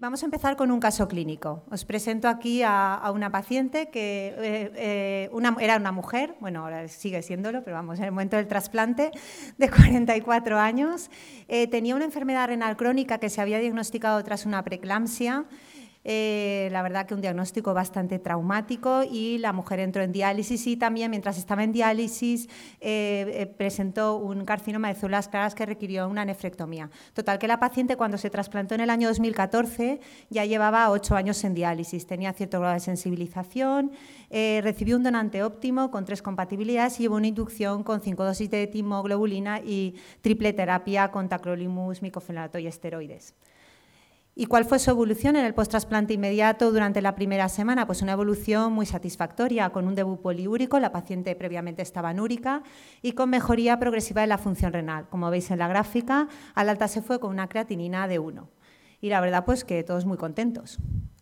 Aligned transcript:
Vamos 0.00 0.22
a 0.22 0.26
empezar 0.26 0.54
con 0.54 0.70
un 0.70 0.78
caso 0.78 1.08
clínico. 1.08 1.64
Os 1.72 1.84
presento 1.84 2.28
aquí 2.28 2.62
a, 2.62 3.02
una 3.12 3.32
paciente 3.32 3.90
que 3.90 4.32
eh, 4.38 4.70
eh, 4.76 5.30
era 5.58 5.76
una 5.76 5.90
mujer, 5.90 6.36
bueno, 6.38 6.62
ahora 6.62 6.86
sigue 6.86 7.20
siéndolo, 7.20 7.64
pero 7.64 7.74
vamos, 7.74 7.98
en 7.98 8.04
el 8.04 8.12
momento 8.12 8.36
del 8.36 8.46
trasplante, 8.46 9.10
de 9.56 9.68
44 9.70 10.56
años. 10.56 11.10
Eh, 11.48 11.66
tenía 11.66 11.96
una 11.96 12.04
enfermedad 12.04 12.46
renal 12.46 12.76
crónica 12.76 13.18
que 13.18 13.28
se 13.28 13.40
había 13.40 13.58
diagnosticado 13.58 14.22
tras 14.22 14.46
una 14.46 14.62
preeclampsia 14.62 15.46
eh, 16.10 16.70
la 16.72 16.80
verdad 16.80 17.04
que 17.04 17.12
un 17.12 17.20
diagnóstico 17.20 17.74
bastante 17.74 18.18
traumático 18.18 19.02
y 19.02 19.36
la 19.36 19.52
mujer 19.52 19.80
entró 19.80 20.02
en 20.02 20.10
diálisis 20.10 20.66
y 20.66 20.78
también 20.78 21.10
mientras 21.10 21.36
estaba 21.36 21.62
en 21.62 21.70
diálisis 21.70 22.46
eh, 22.80 23.30
eh, 23.34 23.46
presentó 23.46 24.16
un 24.16 24.46
carcinoma 24.46 24.88
de 24.88 24.94
células 24.94 25.28
claras 25.28 25.54
que 25.54 25.66
requirió 25.66 26.08
una 26.08 26.24
nefrectomía. 26.24 26.88
Total 27.12 27.38
que 27.38 27.46
la 27.46 27.60
paciente 27.60 27.96
cuando 27.96 28.16
se 28.16 28.30
trasplantó 28.30 28.74
en 28.74 28.80
el 28.80 28.88
año 28.88 29.06
2014 29.08 30.00
ya 30.30 30.46
llevaba 30.46 30.88
ocho 30.88 31.14
años 31.14 31.44
en 31.44 31.52
diálisis, 31.52 32.06
tenía 32.06 32.32
cierto 32.32 32.58
grado 32.58 32.72
de 32.72 32.80
sensibilización, 32.80 33.92
recibió 34.30 34.96
un 34.96 35.02
donante 35.02 35.42
óptimo 35.42 35.90
con 35.90 36.06
tres 36.06 36.22
compatibilidades 36.22 36.98
y 37.00 37.02
llevó 37.02 37.16
una 37.16 37.26
inducción 37.26 37.82
con 37.82 38.00
cinco 38.00 38.24
dosis 38.24 38.48
de 38.50 38.66
timoglobulina 38.66 39.60
y 39.60 39.96
triple 40.22 40.54
terapia 40.54 41.10
con 41.10 41.28
tacrolimus, 41.28 42.00
micofenolato 42.00 42.58
y 42.58 42.66
esteroides. 42.66 43.34
¿Y 44.40 44.46
cuál 44.46 44.64
fue 44.64 44.78
su 44.78 44.88
evolución 44.88 45.34
en 45.34 45.44
el 45.44 45.52
post-trasplante 45.52 46.14
inmediato 46.14 46.70
durante 46.70 47.02
la 47.02 47.16
primera 47.16 47.48
semana? 47.48 47.88
Pues 47.88 48.02
una 48.02 48.12
evolución 48.12 48.72
muy 48.72 48.86
satisfactoria, 48.86 49.70
con 49.70 49.84
un 49.88 49.96
debut 49.96 50.20
poliúrico, 50.20 50.78
la 50.78 50.92
paciente 50.92 51.34
previamente 51.34 51.82
estaba 51.82 52.10
anúrica, 52.10 52.62
y 53.02 53.14
con 53.14 53.30
mejoría 53.30 53.80
progresiva 53.80 54.20
de 54.20 54.28
la 54.28 54.38
función 54.38 54.72
renal. 54.72 55.08
Como 55.08 55.28
veis 55.28 55.50
en 55.50 55.58
la 55.58 55.66
gráfica, 55.66 56.28
al 56.54 56.68
alta 56.68 56.86
se 56.86 57.02
fue 57.02 57.18
con 57.18 57.30
una 57.32 57.48
creatinina 57.48 58.06
de 58.06 58.20
1. 58.20 58.48
Y 59.00 59.10
la 59.10 59.20
verdad, 59.20 59.44
pues 59.44 59.64
que 59.64 59.82
todos 59.84 60.04
muy 60.04 60.16
contentos. 60.16 60.78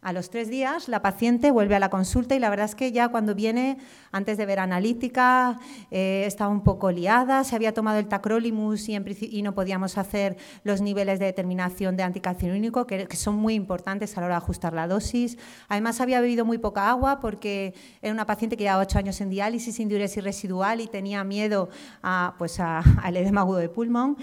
A 0.06 0.12
los 0.12 0.30
tres 0.30 0.48
días 0.48 0.88
la 0.88 1.02
paciente 1.02 1.50
vuelve 1.50 1.74
a 1.74 1.80
la 1.80 1.90
consulta 1.90 2.36
y 2.36 2.38
la 2.38 2.48
verdad 2.48 2.66
es 2.66 2.76
que 2.76 2.92
ya 2.92 3.08
cuando 3.08 3.34
viene, 3.34 3.76
antes 4.12 4.38
de 4.38 4.46
ver 4.46 4.60
analítica, 4.60 5.58
eh, 5.90 6.22
estaba 6.26 6.48
un 6.48 6.62
poco 6.62 6.92
liada, 6.92 7.42
se 7.42 7.56
había 7.56 7.74
tomado 7.74 7.98
el 7.98 8.06
tacrolimus 8.06 8.88
y, 8.88 9.42
no 9.42 9.52
podíamos 9.52 9.98
hacer 9.98 10.36
los 10.62 10.80
niveles 10.80 11.18
de 11.18 11.24
determinación 11.24 11.96
de 11.96 12.04
anticarcinónico, 12.04 12.86
que, 12.86 13.08
que, 13.08 13.16
son 13.16 13.34
muy 13.34 13.54
importantes 13.54 14.16
a 14.16 14.20
la 14.20 14.26
hora 14.26 14.34
de 14.36 14.42
ajustar 14.44 14.74
la 14.74 14.86
dosis. 14.86 15.38
Además 15.66 16.00
había 16.00 16.20
bebido 16.20 16.44
muy 16.44 16.58
poca 16.58 16.88
agua 16.88 17.18
porque 17.18 17.74
era 18.00 18.12
una 18.12 18.26
paciente 18.26 18.56
que 18.56 18.62
llevaba 18.62 18.84
ocho 18.84 19.00
años 19.00 19.20
en 19.20 19.28
diálisis, 19.28 19.74
sin 19.74 19.88
diuresis 19.88 20.22
residual 20.22 20.80
y 20.80 20.86
tenía 20.86 21.24
miedo 21.24 21.68
a, 22.04 22.36
pues 22.38 22.60
al 22.60 23.16
edema 23.16 23.40
agudo 23.40 23.58
de 23.58 23.70
pulmón. 23.70 24.16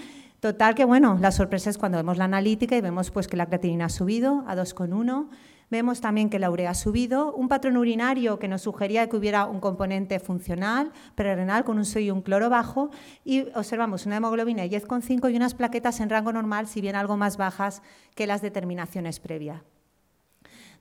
Total 0.44 0.74
que, 0.74 0.84
bueno, 0.84 1.16
la 1.18 1.32
sorpresa 1.32 1.70
es 1.70 1.78
cuando 1.78 1.96
vemos 1.96 2.18
la 2.18 2.26
analítica 2.26 2.76
y 2.76 2.82
vemos 2.82 3.10
pues, 3.10 3.28
que 3.28 3.36
la 3.38 3.46
creatinina 3.46 3.86
ha 3.86 3.88
subido 3.88 4.44
a 4.46 4.54
2,1 4.54 5.30
Vemos 5.70 6.02
también 6.02 6.28
que 6.28 6.38
la 6.38 6.50
urea 6.50 6.68
ha 6.68 6.74
subido, 6.74 7.32
un 7.32 7.48
patrón 7.48 7.78
urinario 7.78 8.38
que 8.38 8.46
nos 8.46 8.60
sugería 8.60 9.08
que 9.08 9.16
hubiera 9.16 9.46
un 9.46 9.58
componente 9.58 10.20
funcional, 10.20 10.92
prerenal, 11.14 11.64
con 11.64 11.78
un 11.78 11.86
sodio 11.86 12.08
y 12.08 12.10
un 12.10 12.20
cloro 12.20 12.50
bajo, 12.50 12.90
y 13.24 13.46
observamos 13.54 14.04
una 14.04 14.18
hemoglobina 14.18 14.64
de 14.64 14.70
10,5 14.70 15.32
y 15.32 15.36
unas 15.36 15.54
plaquetas 15.54 15.98
en 16.00 16.10
rango 16.10 16.30
normal, 16.30 16.66
si 16.66 16.82
bien 16.82 16.94
algo 16.94 17.16
más 17.16 17.38
bajas 17.38 17.80
que 18.14 18.26
las 18.26 18.42
determinaciones 18.42 19.20
previas. 19.20 19.62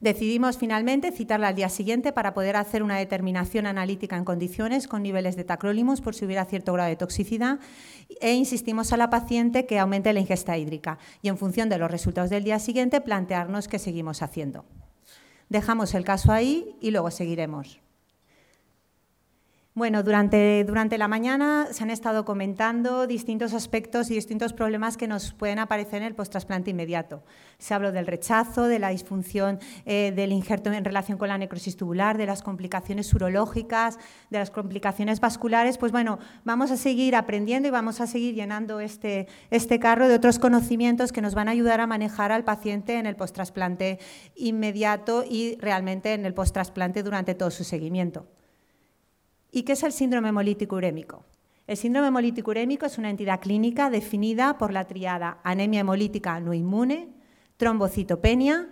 Decidimos 0.04 0.58
finalmente 0.58 1.14
citarla 1.14 1.48
al 1.48 1.56
día 1.56 1.70
siguiente 1.70 2.12
para 2.12 2.34
poder 2.34 2.58
hacer 2.58 2.84
una 2.84 2.98
determinación 2.98 3.66
analítica 3.66 4.18
en 4.18 4.26
condiciones 4.26 4.90
con 4.90 5.02
niveles 5.02 5.38
de 5.38 5.46
tacrolimus 5.46 6.02
por 6.02 6.14
si 6.14 6.26
hubiera 6.26 6.44
cierto 6.44 6.74
grado 6.74 6.90
de 6.90 6.98
toxicidad 6.98 7.60
e 8.20 8.34
insistimos 8.34 8.92
a 8.92 8.98
la 8.98 9.10
paciente 9.10 9.66
que 9.66 9.80
aumente 9.80 10.12
la 10.12 10.20
ingesta 10.20 10.58
hídrica 10.58 10.98
y 11.22 11.30
en 11.30 11.38
función 11.38 11.70
de 11.70 11.78
los 11.78 11.90
resultados 11.90 12.30
del 12.30 12.44
día 12.44 12.60
siguiente 12.60 13.00
plantearnos 13.00 13.70
qué 13.70 13.80
seguimos 13.80 14.22
haciendo. 14.22 14.66
Dejamos 15.48 15.94
el 15.94 16.04
caso 16.04 16.34
ahí 16.34 16.76
y 16.82 16.92
luego 16.92 17.10
seguiremos. 17.10 17.83
Bueno, 19.76 20.04
durante, 20.04 20.64
durante, 20.66 21.00
la 21.00 21.08
mañana 21.08 21.68
se 21.72 21.82
han 21.84 21.90
estado 21.90 22.26
comentando 22.26 23.08
distintos 23.08 23.56
aspectos 23.56 24.12
y 24.12 24.14
distintos 24.14 24.54
problemas 24.54 24.98
que 24.98 25.08
nos 25.08 25.34
pueden 25.34 25.58
aparecer 25.58 26.04
en 26.04 26.10
el 26.10 26.14
post-trasplante 26.14 26.70
inmediato. 26.70 27.24
Se 27.58 27.74
habló 27.74 27.92
del 27.92 28.06
rechazo, 28.06 28.68
de 28.68 28.78
la 28.78 28.90
disfunción 28.90 29.58
eh, 29.88 30.14
del 30.16 30.32
injerto 30.32 30.72
en 30.72 30.86
relación 30.86 31.18
con 31.18 31.28
la 31.28 31.40
necrosis 31.40 31.76
tubular, 31.76 32.20
de 32.20 32.28
las 32.28 32.44
complicaciones 32.44 33.12
urológicas, 33.16 33.98
de 34.30 34.38
las 34.38 34.52
complicaciones 34.52 35.20
vasculares. 35.20 35.80
Pues 35.80 35.92
bueno, 35.92 36.20
vamos 36.44 36.70
a 36.70 36.78
seguir 36.78 37.16
aprendiendo 37.16 37.68
y 37.68 37.72
vamos 37.72 38.00
a 38.00 38.06
seguir 38.06 38.36
llenando 38.36 38.80
este, 38.80 39.28
este 39.50 39.80
carro 39.80 40.08
de 40.08 40.14
otros 40.14 40.38
conocimientos 40.38 41.12
que 41.12 41.22
nos 41.22 41.34
van 41.34 41.48
a 41.48 41.52
ayudar 41.52 41.82
a 41.82 41.88
manejar 41.88 42.32
al 42.32 42.44
paciente 42.44 43.00
en 43.00 43.08
el 43.08 43.16
post-trasplante 43.16 43.98
inmediato 44.36 45.24
y 45.28 45.58
realmente 45.60 46.14
en 46.14 46.28
el 46.28 46.36
post-trasplante 46.36 47.02
durante 47.02 47.34
todo 47.34 47.50
su 47.50 47.64
seguimiento. 47.64 48.28
¿Y 49.56 49.64
qué 49.64 49.74
es 49.74 49.84
el 49.84 49.92
síndrome 49.92 50.30
hemolítico 50.30 50.76
urémico? 50.78 51.26
El 51.68 51.78
síndrome 51.78 52.08
hemolítico 52.08 52.50
urémico 52.50 52.88
es 52.88 52.98
una 52.98 53.12
entidad 53.12 53.40
clínica 53.40 53.92
definida 53.92 54.58
por 54.58 54.74
la 54.74 54.88
triada 54.88 55.42
anemia 55.44 55.82
hemolítica 55.82 56.40
no 56.40 56.56
inmune, 56.56 57.14
trombocitopenia 57.58 58.68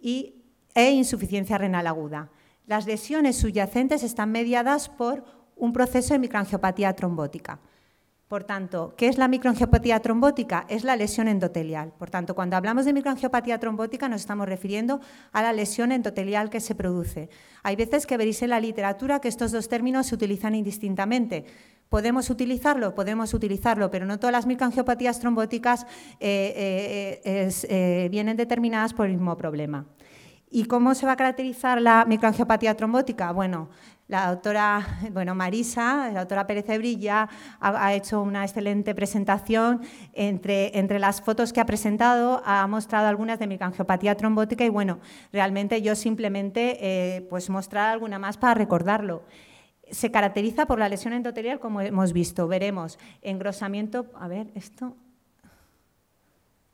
y, 0.00 0.42
e 0.74 0.92
insuficiencia 0.92 1.58
renal 1.58 1.86
aguda. 1.88 2.30
Las 2.66 2.86
lesiones 2.86 3.36
subyacentes 3.36 4.02
están 4.02 4.32
mediadas 4.32 4.88
por 4.88 5.24
un 5.56 5.74
proceso 5.74 6.14
de 6.14 6.18
microangiopatía 6.18 6.94
trombótica. 6.94 7.60
Por 8.32 8.44
tanto, 8.44 8.94
¿qué 8.96 9.08
es 9.08 9.18
la 9.18 9.28
microangiopatía 9.28 10.00
trombótica? 10.00 10.64
Es 10.70 10.84
la 10.84 10.96
lesión 10.96 11.28
endotelial. 11.28 11.92
Por 11.98 12.08
tanto, 12.08 12.34
cuando 12.34 12.56
hablamos 12.56 12.86
de 12.86 12.94
microangiopatía 12.94 13.58
trombótica 13.58 14.08
nos 14.08 14.22
estamos 14.22 14.48
refiriendo 14.48 15.02
a 15.32 15.42
la 15.42 15.52
lesión 15.52 15.92
endotelial 15.92 16.48
que 16.48 16.60
se 16.60 16.74
produce. 16.74 17.28
Hay 17.62 17.76
veces 17.76 18.06
que 18.06 18.16
veréis 18.16 18.40
en 18.40 18.48
la 18.48 18.58
literatura 18.58 19.20
que 19.20 19.28
estos 19.28 19.52
dos 19.52 19.68
términos 19.68 20.06
se 20.06 20.14
utilizan 20.14 20.54
indistintamente. 20.54 21.44
¿Podemos 21.90 22.30
utilizarlo? 22.30 22.94
Podemos 22.94 23.34
utilizarlo, 23.34 23.90
pero 23.90 24.06
no 24.06 24.18
todas 24.18 24.32
las 24.32 24.46
microangiopatías 24.46 25.20
trombóticas 25.20 25.84
eh, 26.18 27.20
eh, 27.22 27.50
eh, 27.68 28.08
vienen 28.10 28.38
determinadas 28.38 28.94
por 28.94 29.08
el 29.08 29.12
mismo 29.12 29.36
problema. 29.36 29.84
¿Y 30.54 30.64
cómo 30.64 30.94
se 30.94 31.06
va 31.06 31.12
a 31.12 31.16
caracterizar 31.16 31.80
la 31.80 32.04
microangiopatía 32.06 32.76
trombótica? 32.76 33.32
Bueno, 33.32 33.70
la 34.12 34.30
doctora 34.30 34.86
bueno, 35.10 35.34
Marisa, 35.34 36.10
la 36.12 36.20
doctora 36.20 36.46
Pérez 36.46 36.68
Ebrilla, 36.68 37.30
ha, 37.60 37.94
hecho 37.94 38.20
una 38.20 38.44
excelente 38.44 38.94
presentación. 38.94 39.80
Entre, 40.12 40.78
entre, 40.78 40.98
las 40.98 41.22
fotos 41.22 41.50
que 41.50 41.62
ha 41.62 41.64
presentado, 41.64 42.42
ha 42.44 42.66
mostrado 42.66 43.08
algunas 43.08 43.38
de 43.38 43.46
microangiopatía 43.46 44.14
trombótica 44.14 44.64
y 44.66 44.68
bueno, 44.68 45.00
realmente 45.32 45.80
yo 45.80 45.94
simplemente 45.94 46.76
eh, 46.82 47.22
pues 47.30 47.48
mostrar 47.48 47.88
alguna 47.88 48.18
más 48.18 48.36
para 48.36 48.52
recordarlo. 48.52 49.22
Se 49.90 50.10
caracteriza 50.10 50.66
por 50.66 50.78
la 50.78 50.90
lesión 50.90 51.14
endotelial, 51.14 51.58
como 51.58 51.80
hemos 51.80 52.12
visto. 52.12 52.46
Veremos 52.46 52.98
engrosamiento. 53.22 54.06
A 54.14 54.28
ver, 54.28 54.48
esto. 54.54 54.94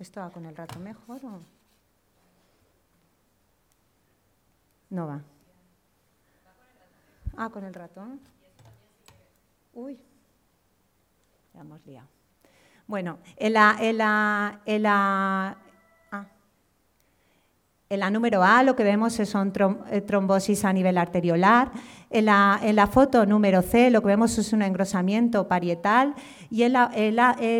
¿Esto 0.00 0.20
va 0.20 0.30
con 0.30 0.44
el 0.44 0.56
rato 0.56 0.80
mejor 0.80 1.24
o.? 1.24 1.40
No 4.90 5.06
va. 5.06 5.37
Ah, 7.40 7.50
con 7.50 7.62
el 7.62 7.72
ratón. 7.72 8.20
Uy, 9.72 9.96
ya 11.54 11.60
hemos. 11.60 11.80
Bueno, 12.88 13.20
en 13.36 13.52
la, 13.52 13.76
en 13.78 13.98
la, 13.98 14.60
en 14.66 14.82
la, 14.82 15.56
en 17.90 18.00
la 18.00 18.10
número 18.10 18.42
A 18.42 18.62
lo 18.62 18.76
que 18.76 18.84
vemos 18.84 19.14
son 19.14 19.52
eh, 19.90 20.00
trombosis 20.02 20.64
a 20.64 20.72
nivel 20.72 20.98
arteriolar. 20.98 21.70
En 22.10 22.24
la, 22.26 22.58
en 22.62 22.76
la, 22.76 22.86
foto 22.86 23.26
número 23.26 23.60
C 23.60 23.90
lo 23.90 24.00
que 24.00 24.08
vemos 24.08 24.36
es 24.38 24.52
un 24.54 24.62
engrosamiento 24.62 25.46
parietal 25.46 26.14
y 26.50 26.62
en 26.62 26.72
la, 26.72 26.90
en, 26.94 27.16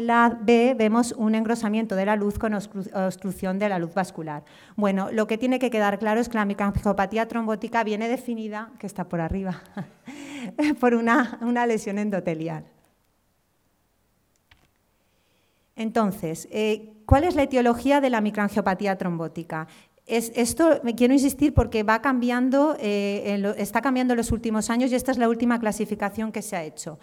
la, 0.06 0.38
B 0.40 0.74
vemos 0.76 1.12
un 1.12 1.34
engrosamiento 1.34 1.94
de 1.96 2.06
la 2.06 2.16
luz 2.16 2.38
con 2.38 2.54
obstrucción 2.54 3.58
de 3.58 3.68
la 3.68 3.78
luz 3.78 3.92
vascular. 3.92 4.44
Bueno, 4.76 5.10
lo 5.12 5.26
que 5.26 5.36
tiene 5.36 5.58
que 5.58 5.70
quedar 5.70 5.98
claro 5.98 6.20
es 6.20 6.28
que 6.28 6.38
la 6.38 6.46
microangiopatía 6.46 7.28
trombótica 7.28 7.84
viene 7.84 8.08
definida, 8.08 8.70
que 8.78 8.86
está 8.86 9.08
por 9.08 9.20
arriba, 9.20 9.62
por 10.80 10.94
una, 10.94 11.38
una, 11.42 11.66
lesión 11.66 11.98
endotelial. 11.98 12.64
Entonces, 15.76 16.48
eh, 16.50 16.94
¿cuál 17.04 17.24
es 17.24 17.34
la 17.34 17.42
etiología 17.42 18.00
de 18.00 18.10
la 18.10 18.22
microangiopatía 18.22 18.96
trombótica? 18.96 19.68
Esto 20.08 20.80
me 20.82 20.94
quiero 20.94 21.12
insistir 21.12 21.52
porque 21.52 21.82
va 21.82 22.00
cambiando, 22.00 22.76
eh, 22.80 23.54
está 23.58 23.82
cambiando 23.82 24.14
en 24.14 24.18
los 24.18 24.32
últimos 24.32 24.70
años 24.70 24.90
y 24.90 24.94
esta 24.94 25.12
es 25.12 25.18
la 25.18 25.28
última 25.28 25.60
clasificación 25.60 26.32
que 26.32 26.42
se 26.42 26.56
ha 26.56 26.64
hecho. 26.64 26.98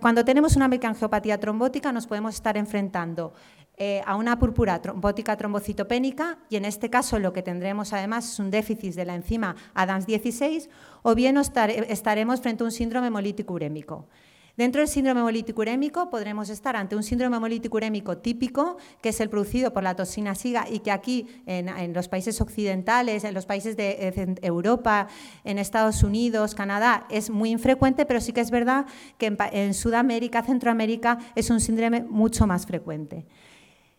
cuando 0.00 0.24
tenemos 0.24 0.56
una 0.56 0.68
microangiopatía 0.68 1.38
trombótica 1.38 1.92
nos 1.92 2.06
podemos 2.06 2.34
estar 2.34 2.56
enfrentando 2.56 3.32
eh, 3.78 4.02
a 4.06 4.16
una 4.16 4.38
púrpura 4.38 4.80
trombótica 4.80 5.36
trombocitopénica 5.36 6.38
y 6.48 6.56
en 6.56 6.64
este 6.64 6.88
caso 6.88 7.18
lo 7.18 7.34
que 7.34 7.42
tendremos 7.42 7.92
además 7.92 8.32
es 8.32 8.38
un 8.38 8.50
déficit 8.50 8.94
de 8.94 9.04
la 9.04 9.14
enzima 9.14 9.54
ADAMS16 9.74 10.68
o 11.02 11.14
bien 11.14 11.36
estaremos 11.36 12.40
frente 12.40 12.62
a 12.62 12.66
un 12.66 12.72
síndrome 12.72 13.08
hemolítico 13.08 13.52
urémico. 13.52 14.08
Dentro 14.56 14.80
del 14.80 14.88
síndrome 14.88 15.20
hemolítico 15.20 15.60
urémico 15.60 16.08
podremos 16.08 16.48
estar 16.48 16.76
ante 16.76 16.96
un 16.96 17.02
síndrome 17.02 17.36
hemolítico 17.36 17.76
urémico 17.76 18.16
típico, 18.16 18.78
que 19.02 19.10
es 19.10 19.20
el 19.20 19.28
producido 19.28 19.74
por 19.74 19.82
la 19.82 19.94
toxina 19.94 20.34
SIGA 20.34 20.66
y 20.70 20.78
que 20.78 20.90
aquí 20.90 21.26
en, 21.44 21.92
los 21.92 22.08
países 22.08 22.40
occidentales, 22.40 23.24
en 23.24 23.34
los 23.34 23.44
países 23.44 23.76
de, 23.76 24.38
Europa, 24.40 25.08
en 25.44 25.58
Estados 25.58 26.02
Unidos, 26.02 26.54
Canadá, 26.54 27.06
es 27.10 27.28
muy 27.28 27.50
infrecuente, 27.50 28.06
pero 28.06 28.18
sí 28.22 28.32
que 28.32 28.40
es 28.40 28.50
verdad 28.50 28.86
que 29.18 29.26
en, 29.26 29.36
en 29.52 29.74
Sudamérica, 29.74 30.42
Centroamérica, 30.42 31.18
es 31.34 31.50
un 31.50 31.60
síndrome 31.60 32.02
mucho 32.04 32.46
más 32.46 32.64
frecuente. 32.64 33.26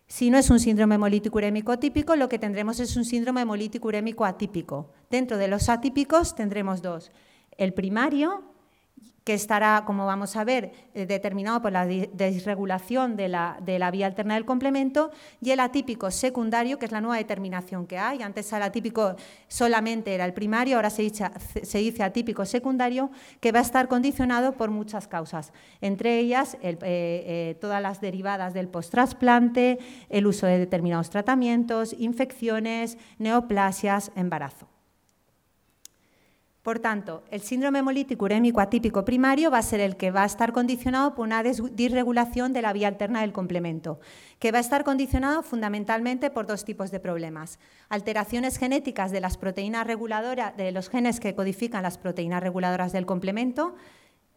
Si 0.08 0.28
no 0.28 0.38
es 0.38 0.50
un 0.50 0.58
síndrome 0.58 0.96
hemolítico 0.96 1.38
urémico 1.38 1.78
típico, 1.78 2.16
lo 2.16 2.28
que 2.28 2.40
tendremos 2.40 2.80
es 2.80 2.96
un 2.96 3.04
síndrome 3.04 3.42
hemolítico 3.42 3.86
urémico 3.86 4.24
atípico. 4.24 4.90
Dentro 5.08 5.38
de 5.38 5.46
los 5.46 5.68
atípicos 5.68 6.34
tendremos 6.34 6.82
dos. 6.82 7.12
El 7.58 7.74
primario, 7.74 8.42
que 9.28 9.34
estará, 9.34 9.82
como 9.84 10.06
vamos 10.06 10.36
a 10.36 10.44
ver, 10.44 10.72
eh, 10.94 11.04
determinado 11.04 11.60
por 11.60 11.70
la 11.70 11.84
desregulación 11.84 13.14
de 13.14 13.28
la, 13.28 13.58
vía 13.92 14.06
alterna 14.06 14.36
del 14.36 14.46
complemento, 14.46 15.10
y 15.42 15.50
el 15.50 15.60
atípico 15.60 16.10
secundario, 16.10 16.78
que 16.78 16.86
es 16.86 16.92
la 16.92 17.02
nueva 17.02 17.18
determinación 17.18 17.86
que 17.86 17.98
hay. 17.98 18.22
Antes 18.22 18.50
el 18.54 18.62
atípico 18.62 19.16
solamente 19.46 20.14
era 20.14 20.24
el 20.24 20.32
primario, 20.32 20.76
ahora 20.76 20.88
se 20.88 21.02
dice, 21.02 22.02
atípico 22.02 22.46
secundario, 22.46 23.10
que 23.38 23.52
va 23.52 23.58
a 23.58 23.62
estar 23.62 23.86
condicionado 23.86 24.52
por 24.52 24.70
muchas 24.70 25.06
causas, 25.06 25.52
entre 25.82 26.18
ellas 26.20 26.56
eh, 26.62 26.78
eh, 26.80 27.58
todas 27.60 27.82
las 27.82 28.00
derivadas 28.00 28.54
del 28.54 28.68
post-trasplante, 28.68 29.78
el 30.08 30.26
uso 30.26 30.46
de 30.46 30.58
determinados 30.58 31.10
tratamientos, 31.10 31.94
infecciones, 31.98 32.96
neoplasias, 33.18 34.10
embarazo. 34.16 34.77
Por 36.68 36.80
tanto, 36.80 37.24
el 37.30 37.40
síndrome 37.40 37.78
hemolítico 37.78 38.26
urémico 38.26 38.60
atípico 38.60 39.02
primario 39.02 39.50
va 39.50 39.56
a 39.56 39.62
ser 39.62 39.80
el 39.80 39.96
que 39.96 40.10
va 40.10 40.24
a 40.24 40.26
estar 40.26 40.52
condicionado 40.52 41.14
por 41.14 41.24
una 41.24 41.42
disregulación 41.42 42.52
de 42.52 42.60
la 42.60 42.74
vía 42.74 42.88
alterna 42.88 43.22
del 43.22 43.32
complemento, 43.32 44.00
que 44.38 44.52
va 44.52 44.58
a 44.58 44.60
estar 44.60 44.84
condicionado 44.84 45.42
fundamentalmente 45.42 46.28
por 46.28 46.46
dos 46.46 46.66
tipos 46.66 46.90
de 46.90 47.00
problemas. 47.00 47.58
Alteraciones 47.88 48.58
genéticas 48.58 49.12
de 49.12 49.22
las 49.22 49.38
proteínas 49.38 49.86
reguladoras, 49.86 50.58
de 50.58 50.70
los 50.70 50.90
genes 50.90 51.20
que 51.20 51.34
codifican 51.34 51.84
las 51.84 51.96
proteínas 51.96 52.42
reguladoras 52.42 52.92
del 52.92 53.06
complemento, 53.06 53.74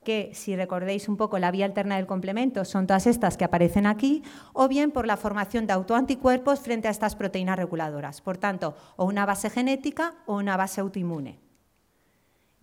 que 0.05 0.31
si 0.33 0.55
recordéis 0.55 1.09
un 1.09 1.17
poco 1.17 1.37
la 1.37 1.51
vía 1.51 1.65
alterna 1.65 1.97
del 1.97 2.07
complemento 2.07 2.63
son 2.63 2.87
todas 2.87 3.07
estas 3.07 3.35
que 3.35 3.43
aparecen 3.43 3.85
aquí, 3.85 4.23
o 4.53 4.69
bien 4.69 4.91
por 4.91 5.05
la 5.05 5.17
formación 5.17 5.67
de 5.67 5.73
autoanticuerpos 5.73 6.61
frente 6.61 6.87
a 6.87 6.91
estas 6.91 7.17
proteínas 7.17 7.57
reguladoras. 7.57 8.21
Por 8.21 8.37
tanto, 8.37 8.73
o 8.95 9.03
una 9.03 9.25
base 9.25 9.49
genética 9.49 10.13
o 10.27 10.37
una 10.37 10.55
base 10.55 10.79
autoinmune. 10.79 11.50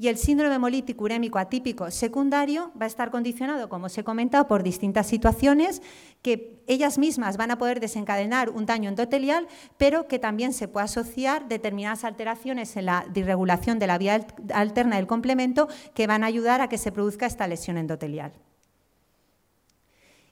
Y 0.01 0.07
el 0.07 0.17
síndrome 0.17 0.55
hemolítico 0.55 1.05
urémico 1.05 1.41
atípico 1.41 1.91
secundario 1.91 2.71
va 2.81 2.85
a 2.85 2.87
estar 2.87 3.11
condicionado, 3.11 3.69
como 3.69 3.87
os 3.87 3.99
he 3.99 4.05
comentado, 4.05 4.47
por 4.47 4.63
distintas 4.63 5.09
situaciones 5.09 5.83
que 6.23 6.63
ellas 6.69 6.99
mismas 6.99 7.37
van 7.37 7.51
a 7.51 7.59
poder 7.59 7.81
desencadenar 7.81 8.51
un 8.51 8.65
daño 8.65 8.89
endotelial, 8.89 9.49
pero 9.77 10.07
que 10.07 10.21
también 10.21 10.53
se 10.53 10.69
puede 10.69 10.85
asociar 10.85 11.49
determinadas 11.49 12.05
alteraciones 12.05 12.77
en 12.77 12.87
la 12.87 13.07
disregulación 13.13 13.81
de 13.81 13.89
la 13.89 13.99
vía 13.99 14.25
alterna 14.55 14.97
del 14.97 15.09
complemento 15.09 15.69
que 15.95 16.07
van 16.07 16.23
a 16.23 16.27
ayudar 16.27 16.61
a 16.61 16.69
que 16.69 16.79
se 16.79 16.93
produzca 16.93 17.27
esta 17.27 17.49
lesión 17.49 17.77
endotelial. 17.77 18.33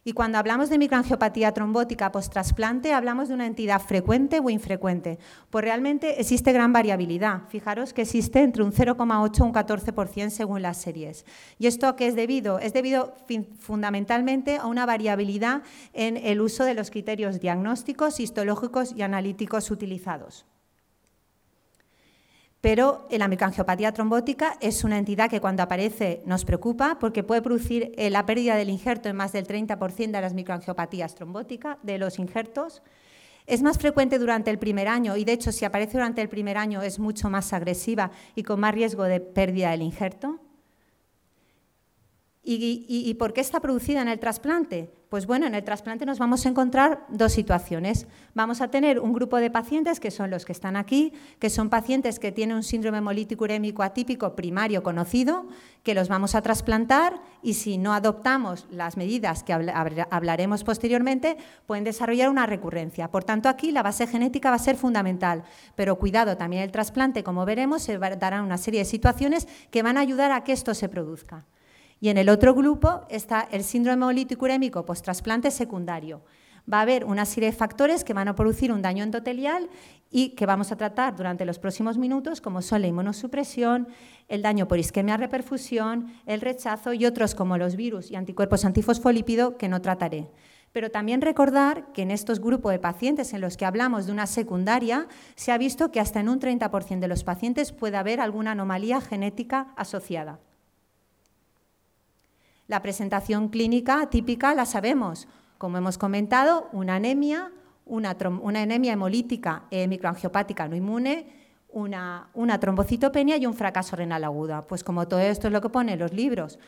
Y 0.06 0.12
cuando 0.12 0.38
hablamos 0.38 0.70
de 0.70 0.78
microangiopatía 0.78 1.52
trombótica 1.52 2.12
post-trasplante, 2.12 2.92
hablamos 2.92 3.26
de 3.26 3.34
una 3.34 3.44
entidad 3.44 3.82
frecuente 3.82 4.38
o 4.38 4.50
infrecuente. 4.50 5.18
Pues 5.50 5.64
realmente 5.64 6.20
existe 6.20 6.52
gran 6.52 6.72
variabilidad. 6.72 7.48
Fijaros 7.48 7.92
que 7.92 8.02
existe 8.02 8.40
entre 8.40 8.62
un 8.62 8.70
0,8 8.70 9.38
y 9.40 9.42
un 9.42 9.52
14% 9.52 10.30
según 10.30 10.62
las 10.62 10.76
series. 10.76 11.24
¿Y 11.58 11.66
esto 11.66 11.88
a 11.88 11.96
qué 11.96 12.06
es 12.06 12.14
debido? 12.14 12.60
Es 12.60 12.72
debido 12.72 13.16
fundamentalmente 13.58 14.58
a 14.58 14.66
una 14.66 14.86
variabilidad 14.86 15.62
en 15.92 16.16
el 16.16 16.40
uso 16.40 16.62
de 16.62 16.74
los 16.74 16.92
criterios 16.92 17.40
diagnósticos, 17.40 18.20
histológicos 18.20 18.92
y 18.94 19.02
analíticos 19.02 19.72
utilizados 19.72 20.46
pero 22.60 23.06
la 23.10 23.28
microangiopatía 23.28 23.92
trombótica 23.92 24.56
es 24.60 24.82
una 24.82 24.98
entidad 24.98 25.30
que 25.30 25.40
cuando 25.40 25.62
aparece 25.62 26.22
nos 26.26 26.44
preocupa 26.44 26.98
porque 26.98 27.22
puede 27.22 27.42
producir 27.42 27.92
eh, 27.96 28.10
la 28.10 28.26
pérdida 28.26 28.56
del 28.56 28.70
injerto 28.70 29.08
en 29.08 29.16
más 29.16 29.32
del 29.32 29.46
30% 29.46 30.10
de 30.10 30.20
las 30.20 30.34
microangiopatías 30.34 31.14
trombóticas, 31.14 31.78
de 31.82 31.98
los 31.98 32.18
injertos. 32.18 32.82
Es 33.46 33.62
más 33.62 33.78
frecuente 33.78 34.18
durante 34.18 34.50
el 34.50 34.58
primer 34.58 34.88
año 34.88 35.16
y 35.16 35.24
de 35.24 35.32
hecho 35.32 35.52
si 35.52 35.64
aparece 35.64 35.98
durante 35.98 36.22
el 36.22 36.28
primer 36.28 36.56
año 36.56 36.82
es 36.82 36.98
mucho 36.98 37.30
más 37.30 37.52
agresiva 37.52 38.10
y 38.34 38.42
con 38.42 38.58
más 38.58 38.74
riesgo 38.74 39.04
de 39.04 39.20
pérdida 39.20 39.70
del 39.70 39.82
injerto. 39.82 40.40
¿Y, 42.48 43.12
por 43.14 43.32
qué 43.32 43.40
está 43.40 43.58
producida 43.58 44.00
en 44.02 44.06
el 44.06 44.20
trasplante? 44.20 44.88
Pues 45.08 45.26
bueno, 45.26 45.46
en 45.46 45.54
el 45.56 45.64
trasplante 45.64 46.06
nos 46.06 46.20
vamos 46.20 46.46
a 46.46 46.48
encontrar 46.48 47.04
dos 47.08 47.32
situaciones. 47.32 48.06
Vamos 48.34 48.60
a 48.60 48.68
tener 48.68 49.00
un 49.00 49.12
grupo 49.12 49.38
de 49.38 49.50
pacientes, 49.50 49.98
que 49.98 50.12
son 50.12 50.30
los 50.30 50.44
que 50.44 50.52
están 50.52 50.76
aquí, 50.76 51.12
que 51.40 51.50
son 51.50 51.70
pacientes 51.70 52.20
que 52.20 52.30
tienen 52.30 52.56
un 52.56 52.62
síndrome 52.62 52.98
hemolítico 52.98 53.42
urémico 53.42 53.82
atípico 53.82 54.36
primario 54.36 54.84
conocido, 54.84 55.48
que 55.82 55.94
los 55.94 56.08
vamos 56.08 56.36
a 56.36 56.42
trasplantar 56.42 57.20
y 57.42 57.54
si 57.54 57.78
no 57.78 57.92
adoptamos 57.92 58.68
las 58.70 58.96
medidas 58.96 59.42
que 59.42 59.52
hablaremos 59.52 60.62
posteriormente, 60.62 61.38
pueden 61.66 61.82
desarrollar 61.82 62.28
una 62.30 62.46
recurrencia. 62.46 63.10
Por 63.10 63.24
tanto, 63.24 63.48
aquí 63.48 63.72
la 63.72 63.82
base 63.82 64.06
genética 64.06 64.50
va 64.50 64.56
a 64.56 64.60
ser 64.60 64.76
fundamental, 64.76 65.42
pero 65.74 65.98
cuidado, 65.98 66.36
también 66.36 66.62
el 66.62 66.70
trasplante, 66.70 67.24
como 67.24 67.44
veremos, 67.44 67.82
se 67.82 67.98
dará 67.98 68.40
una 68.40 68.58
serie 68.58 68.80
de 68.80 68.86
situaciones 68.86 69.48
que 69.72 69.82
van 69.82 69.96
a 69.96 70.00
ayudar 70.00 70.30
a 70.30 70.44
que 70.44 70.52
esto 70.52 70.74
se 70.74 70.88
produzca. 70.88 71.44
Y 72.00 72.08
en 72.10 72.18
el 72.18 72.28
otro 72.28 72.54
grupo 72.54 73.02
está 73.08 73.48
el 73.50 73.64
síndrome 73.64 73.94
hemolítico 73.94 74.44
urémico 74.44 74.84
post-trasplante 74.84 75.50
secundario. 75.50 76.22
Va 76.72 76.78
a 76.78 76.82
haber 76.82 77.04
una 77.04 77.24
serie 77.24 77.50
de 77.50 77.56
factores 77.56 78.02
que 78.02 78.12
van 78.12 78.28
a 78.28 78.34
producir 78.34 78.72
un 78.72 78.82
daño 78.82 79.04
endotelial 79.04 79.70
y 80.10 80.30
que 80.30 80.46
vamos 80.46 80.72
a 80.72 80.76
tratar 80.76 81.14
durante 81.16 81.44
los 81.44 81.58
próximos 81.58 81.96
minutos, 81.96 82.40
como 82.40 82.60
son 82.60 82.82
la 82.82 82.88
inmunosupresión, 82.88 83.88
el 84.28 84.42
daño 84.42 84.66
por 84.66 84.78
isquemia 84.78 85.16
reperfusión, 85.16 86.12
el 86.26 86.40
rechazo 86.40 86.92
y 86.92 87.06
otros 87.06 87.34
como 87.34 87.56
los 87.56 87.76
virus 87.76 88.10
y 88.10 88.16
anticuerpos 88.16 88.64
antifosfolípido 88.64 89.56
que 89.56 89.68
no 89.68 89.80
trataré. 89.80 90.28
Pero 90.72 90.90
también 90.90 91.22
recordar 91.22 91.92
que 91.92 92.02
en 92.02 92.10
estos 92.10 92.40
grupos 92.40 92.72
de 92.72 92.80
pacientes 92.80 93.32
en 93.32 93.40
los 93.40 93.56
que 93.56 93.64
hablamos 93.64 94.06
de 94.06 94.12
una 94.12 94.26
secundaria, 94.26 95.06
se 95.36 95.52
ha 95.52 95.58
visto 95.58 95.90
que 95.92 96.00
hasta 96.00 96.20
en 96.20 96.28
un 96.28 96.40
30% 96.40 96.98
de 96.98 97.08
los 97.08 97.24
pacientes 97.24 97.72
puede 97.72 97.96
haber 97.96 98.20
alguna 98.20 98.50
anomalía 98.50 99.00
genética 99.00 99.72
asociada. 99.76 100.40
La 102.68 102.82
presentación 102.82 103.48
clínica 103.48 104.08
típica 104.10 104.54
la 104.54 104.66
sabemos, 104.66 105.28
como 105.58 105.78
hemos 105.78 105.98
comentado, 105.98 106.68
una 106.72 106.96
anemia, 106.96 107.52
una, 107.84 108.16
anemia 108.60 108.92
hemolítica 108.92 109.64
eh, 109.70 109.86
microangiopática 109.86 110.66
no 110.66 110.74
inmune, 110.74 111.26
una, 111.68 112.58
trombocitopenia 112.58 113.36
y 113.36 113.46
un 113.46 113.54
fracaso 113.54 113.94
renal 113.96 114.24
agudo. 114.24 114.66
Pues 114.66 114.82
como 114.82 115.06
todo 115.06 115.20
esto 115.20 115.46
es 115.46 115.52
lo 115.52 115.60
que 115.60 115.68
pone 115.68 115.96
los 115.96 116.12
libros. 116.12 116.58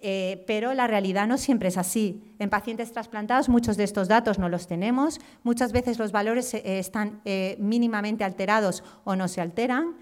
Eh, 0.00 0.44
pero 0.46 0.74
la 0.74 0.86
realidad 0.86 1.26
no 1.26 1.38
siempre 1.38 1.68
es 1.68 1.78
así. 1.78 2.34
En 2.38 2.50
pacientes 2.50 2.92
trasplantados 2.92 3.48
muchos 3.48 3.76
de 3.76 3.84
estos 3.84 4.08
datos 4.08 4.38
no 4.38 4.48
los 4.48 4.66
tenemos, 4.66 5.20
muchas 5.42 5.72
veces 5.72 5.98
los 5.98 6.12
valores 6.12 6.54
eh, 6.54 6.78
están 6.78 7.20
mínimamente 7.58 8.24
alterados 8.24 8.84
o 9.04 9.16
no 9.16 9.26
se 9.26 9.40
alteran. 9.40 9.96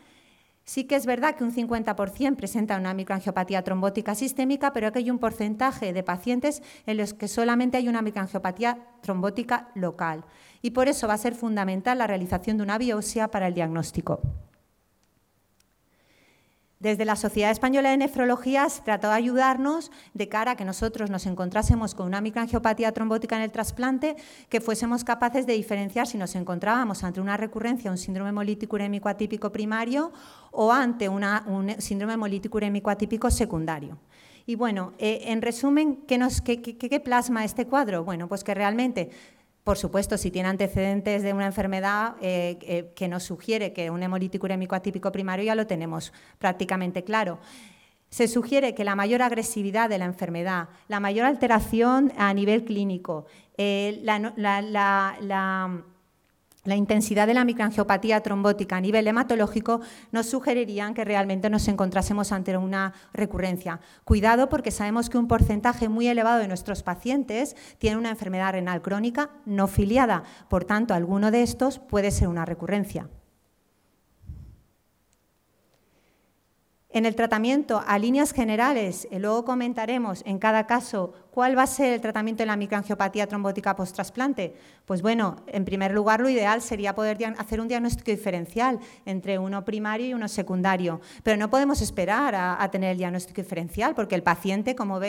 Sí 0.69 0.85
que 0.85 0.97
es 0.97 1.07
verdad 1.07 1.35
que 1.35 1.45
un 1.45 1.55
50% 1.55 2.37
presenta 2.37 2.77
una 2.77 2.93
microangiopatía 2.93 3.65
trombótica 3.65 4.15
sistémica, 4.15 4.75
pero 4.75 4.93
que 4.93 4.99
hay 4.99 5.11
un 5.11 5.19
porcentaje 5.19 5.95
de 5.95 6.03
pacientes 6.03 6.63
en 6.85 6.99
los 6.99 7.15
que 7.15 7.27
solamente 7.27 7.79
hay 7.79 7.89
una 7.89 8.03
microangiopatía 8.03 8.77
trombótica 9.01 9.71
local. 9.75 10.27
Y 10.61 10.73
por 10.73 10.89
eso 10.89 11.09
va 11.09 11.15
a 11.15 11.17
ser 11.17 11.35
fundamental 11.35 11.97
la 11.97 12.07
realización 12.07 12.59
de 12.59 12.65
una 12.65 12.77
biopsia 12.77 13.29
para 13.29 13.47
el 13.47 13.55
diagnóstico. 13.55 14.21
Desde 16.81 17.05
la 17.05 17.17
Sociedad 17.17 17.51
Española 17.51 17.91
de 17.91 17.97
Nefrología 17.97 18.69
se 18.69 18.83
trató 18.83 19.09
de 19.09 19.15
ayudarnos 19.15 19.91
de 20.15 20.29
cara 20.29 20.53
a 20.53 20.57
que 20.57 20.65
nosotros 20.65 21.11
nos 21.11 21.27
encontrásemos 21.27 21.97
con 21.97 22.07
una 22.07 22.21
microangiopatía 22.21 22.93
trombótica 22.93 23.35
en 23.35 23.43
el 23.43 23.51
trasplante, 23.51 24.15
que 24.49 24.61
fuésemos 24.61 25.03
capaces 25.03 25.45
de 25.45 25.55
diferenciar 25.55 26.07
si 26.07 26.19
nos 26.19 26.37
encontrábamos 26.37 27.03
ante 27.03 27.21
una 27.21 27.37
recurrencia, 27.37 27.91
un 27.91 27.99
síndrome 27.99 28.31
hemolítico 28.31 28.77
urémico 28.77 29.09
atípico 29.09 29.51
primario 29.51 30.13
o 30.53 30.73
ante 30.73 31.09
un 31.09 31.75
síndrome 31.79 32.13
hemolítico 32.13 32.59
urémico 32.59 32.91
atípico 32.91 33.29
secundario. 33.29 33.99
Y 34.47 34.55
bueno, 34.55 34.93
eh, 34.99 35.23
en 35.25 35.43
resumen, 35.43 35.97
qué 36.07 37.03
plasma 37.05 37.45
este 37.45 37.67
cuadro? 37.67 38.05
Bueno, 38.05 38.29
pues 38.29 38.45
que 38.45 38.55
realmente 38.55 39.11
por 39.65 39.77
supuesto, 39.77 40.17
si 40.17 40.31
tiene 40.31 40.49
antecedentes 40.49 41.23
de 41.23 41.33
una 41.33 41.47
enfermedad 41.47 42.17
eh, 42.23 42.59
eh, 42.63 42.93
que 42.95 43.09
nos 43.09 43.25
sugiere 43.25 43.73
que 43.73 43.91
un 43.91 44.03
hemolítico 44.03 44.47
urémico 44.47 44.75
atípico 44.75 45.13
primario 45.13 45.45
ya 45.45 45.55
lo 45.55 45.67
tenemos 45.67 46.13
prácticamente 46.39 47.05
claro. 47.05 47.39
Se 48.09 48.29
sugiere 48.29 48.75
que 48.75 48.85
la 48.85 48.95
mayor 48.95 49.21
agresividad 49.21 49.91
de 49.91 49.99
la 49.99 50.07
enfermedad, 50.07 50.71
la 50.89 51.01
mayor 51.01 51.27
alteración 51.27 52.13
a 52.17 52.33
nivel 52.33 52.65
clínico, 52.65 53.27
eh, 53.59 54.01
la, 54.03 54.19
la 54.39 55.85
intensidad 56.77 57.27
de 57.27 57.35
la 57.35 57.45
microangiopatía 57.45 58.21
trombótica 58.23 58.77
a 58.77 58.81
nivel 58.81 59.07
hematológico 59.07 59.81
nos 60.13 60.27
sugerirían 60.27 60.95
que 60.95 61.05
realmente 61.05 61.51
nos 61.51 61.69
encontrásemos 61.69 62.33
ante 62.33 62.57
una 62.57 62.93
recurrencia. 63.13 63.81
Cuidado 64.05 64.49
porque 64.49 64.71
sabemos 64.71 65.09
que 65.09 65.19
un 65.19 65.29
porcentaje 65.29 65.89
muy 65.89 66.09
elevado 66.09 66.39
de 66.39 66.49
nuestros 66.49 66.83
pacientes 66.83 67.57
tiene 67.79 67.97
una 67.97 68.11
enfermedad 68.11 68.53
renal 68.53 68.83
crónica 68.83 69.31
no 69.47 69.67
filiada, 69.67 70.25
por 70.49 70.65
tanto, 70.65 70.95
alguno 70.95 71.31
de 71.31 71.43
estos 71.43 71.79
puede 71.79 72.11
ser 72.11 72.29
una 72.29 72.45
recurrencia. 72.45 73.09
En 76.91 77.05
el 77.05 77.15
tratamiento 77.15 77.83
a 77.87 77.99
líneas 77.99 78.33
generales, 78.33 79.07
eh, 79.11 79.19
luego 79.19 79.45
comentaremos 79.45 80.23
en 80.25 80.39
cada 80.39 80.67
caso 80.67 81.13
cuál 81.31 81.57
va 81.57 81.63
a 81.63 81.67
ser 81.67 81.93
el 81.93 82.01
tratamiento 82.01 82.43
de 82.43 82.47
la 82.47 82.57
microangiopatía 82.57 83.27
trombótica 83.27 83.77
post-trasplante. 83.77 84.55
Pues 84.85 85.03
bueno, 85.03 85.37
en 85.47 85.65
primer 85.65 85.93
lugar 85.93 86.21
lo 86.21 86.29
ideal 86.29 86.63
sería 86.63 86.95
poder 86.95 87.19
hacer 87.39 87.61
un 87.61 87.69
diagnóstico 87.69 88.11
diferencial 88.11 88.79
entre 89.05 89.39
uno 89.39 89.65
primario 89.65 90.07
y 90.07 90.15
uno 90.15 90.29
secundario, 90.29 91.01
pero 91.23 91.37
no 91.37 91.51
podemos 91.51 91.81
esperar 91.81 92.35
a, 92.35 92.69
tener 92.71 92.93
el 92.93 92.99
diagnóstico 92.99 93.41
diferencial 93.41 93.95
porque 93.95 94.15
el 94.15 94.23
paciente, 94.23 94.75
como, 94.75 95.01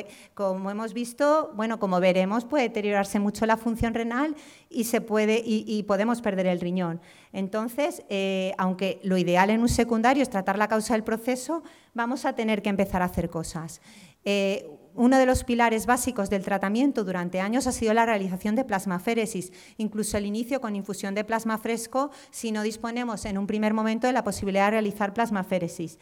hemos 0.69 0.93
visto, 0.93 1.51
bueno, 1.55 1.79
como 1.79 1.99
veremos, 1.99 2.45
puede 2.45 2.63
deteriorarse 2.63 3.19
mucho 3.19 3.45
la 3.45 3.57
función 3.57 3.93
renal 3.93 4.35
y, 4.69 4.85
se 4.85 5.01
puede, 5.01 5.41
y 5.43 5.83
podemos 5.83 6.21
perder 6.21 6.47
el 6.47 6.59
riñón. 6.59 7.01
Entonces, 7.31 8.03
eh, 8.09 8.53
aunque 8.57 8.99
lo 9.03 9.17
ideal 9.17 9.49
en 9.49 9.61
un 9.61 9.69
secundario 9.69 10.23
es 10.23 10.29
tratar 10.29 10.57
la 10.57 10.67
causa 10.67 10.93
del 10.93 11.03
proceso, 11.03 11.63
vamos 11.93 12.25
a 12.25 12.33
tener 12.33 12.61
que 12.61 12.69
empezar 12.69 13.01
a 13.01 13.05
hacer 13.05 13.29
cosas. 13.29 13.81
Eh, 14.25 14.67
uno 14.95 15.17
de 15.17 15.25
los 15.25 15.43
pilares 15.43 15.85
básicos 15.85 16.29
del 16.29 16.43
tratamiento 16.43 17.03
durante 17.03 17.39
años 17.39 17.67
ha 17.67 17.71
sido 17.71 17.93
la 17.93 18.05
realización 18.05 18.55
de 18.55 18.65
plasmaféresis, 18.65 19.51
incluso 19.77 20.17
el 20.17 20.25
inicio 20.25 20.61
con 20.61 20.75
infusión 20.75 21.15
de 21.15 21.23
plasma 21.23 21.57
fresco 21.57 22.11
si 22.31 22.51
no 22.51 22.63
disponemos 22.63 23.25
en 23.25 23.37
un 23.37 23.47
primer 23.47 23.73
momento 23.73 24.07
de 24.07 24.13
la 24.13 24.23
posibilidad 24.23 24.65
de 24.65 24.71
realizar 24.71 25.13
plasmaféresis. 25.13 25.99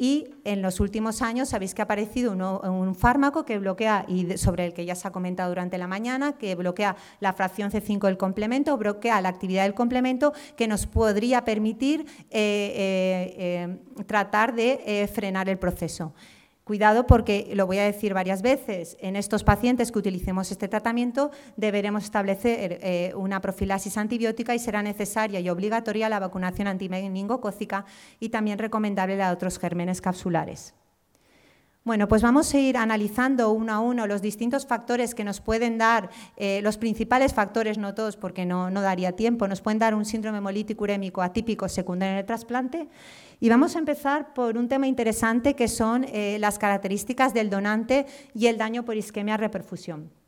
Y 0.00 0.30
en 0.44 0.62
los 0.62 0.80
últimos 0.80 1.20
años 1.20 1.50
sabéis 1.50 1.74
que 1.74 1.82
ha 1.82 1.84
aparecido 1.84 2.32
un, 2.32 2.94
fármaco 2.94 3.44
que 3.44 3.58
bloquea, 3.58 4.06
y 4.08 4.38
sobre 4.38 4.64
el 4.64 4.72
que 4.72 4.86
ya 4.86 4.94
se 4.94 5.06
ha 5.06 5.12
comentado 5.12 5.50
durante 5.50 5.76
la 5.76 5.86
mañana, 5.86 6.38
que 6.38 6.54
bloquea 6.54 6.96
la 7.20 7.34
fracción 7.34 7.70
C5 7.70 8.06
del 8.06 8.16
complemento, 8.16 8.78
bloquea 8.78 9.20
la 9.20 9.28
actividad 9.28 9.64
del 9.64 9.74
complemento, 9.74 10.32
que 10.56 10.68
nos 10.68 10.86
podría 10.86 11.44
permitir 11.44 12.06
eh, 12.30 12.30
eh, 12.30 13.34
eh, 13.36 14.04
tratar 14.06 14.54
de 14.54 15.06
frenar 15.12 15.50
el 15.50 15.58
proceso. 15.58 16.14
Cuidado 16.70 17.04
porque, 17.04 17.50
lo 17.56 17.66
voy 17.66 17.78
a 17.78 17.84
decir 17.84 18.14
varias 18.14 18.42
veces, 18.42 18.96
en 19.00 19.16
estos 19.16 19.42
pacientes 19.42 19.90
que 19.90 19.98
utilicemos 19.98 20.52
este 20.52 20.68
tratamiento 20.68 21.32
deberemos 21.56 22.04
establecer 22.04 22.78
eh, 22.80 23.12
una 23.16 23.40
profilaxis 23.40 23.96
antibiótica 23.96 24.54
y 24.54 24.60
será 24.60 24.80
necesaria 24.80 25.40
y 25.40 25.50
obligatoria 25.50 26.08
la 26.08 26.20
vacunación 26.20 26.68
antimeningocócica 26.68 27.86
y 28.20 28.28
también 28.28 28.60
recomendable 28.60 29.16
la 29.16 29.26
de 29.26 29.34
otros 29.34 29.58
gérmenes 29.58 30.00
capsulares. 30.00 30.72
Bueno, 31.82 32.08
pues 32.08 32.20
vamos 32.20 32.52
a 32.52 32.58
ir 32.58 32.76
analizando 32.76 33.50
uno 33.52 33.72
a 33.72 33.80
uno 33.80 34.06
los 34.06 34.20
distintos 34.20 34.66
factores 34.66 35.14
que 35.14 35.24
nos 35.24 35.40
pueden 35.40 35.78
dar, 35.78 36.10
eh, 36.36 36.60
los 36.62 36.76
principales 36.76 37.32
factores, 37.32 37.78
no 37.78 37.94
todos 37.94 38.18
porque 38.18 38.44
no, 38.44 38.70
daría 38.70 39.12
tiempo, 39.12 39.48
nos 39.48 39.62
pueden 39.62 39.78
dar 39.78 39.94
un 39.94 40.04
síndrome 40.04 40.38
hemolítico 40.38 40.84
urémico 40.84 41.22
atípico 41.22 41.70
secundario 41.70 42.12
en 42.12 42.18
el 42.18 42.26
trasplante 42.26 42.88
y 43.40 43.48
vamos 43.48 43.76
a 43.76 43.78
empezar 43.78 44.34
por 44.34 44.58
un 44.58 44.68
tema 44.68 44.88
interesante 44.88 45.56
que 45.56 45.68
son 45.68 46.04
eh, 46.04 46.36
las 46.38 46.58
características 46.58 47.32
del 47.32 47.48
donante 47.48 48.04
y 48.34 48.48
el 48.48 48.58
daño 48.58 48.84
por 48.84 48.98
isquemia 48.98 49.38
reperfusión. 49.38 50.19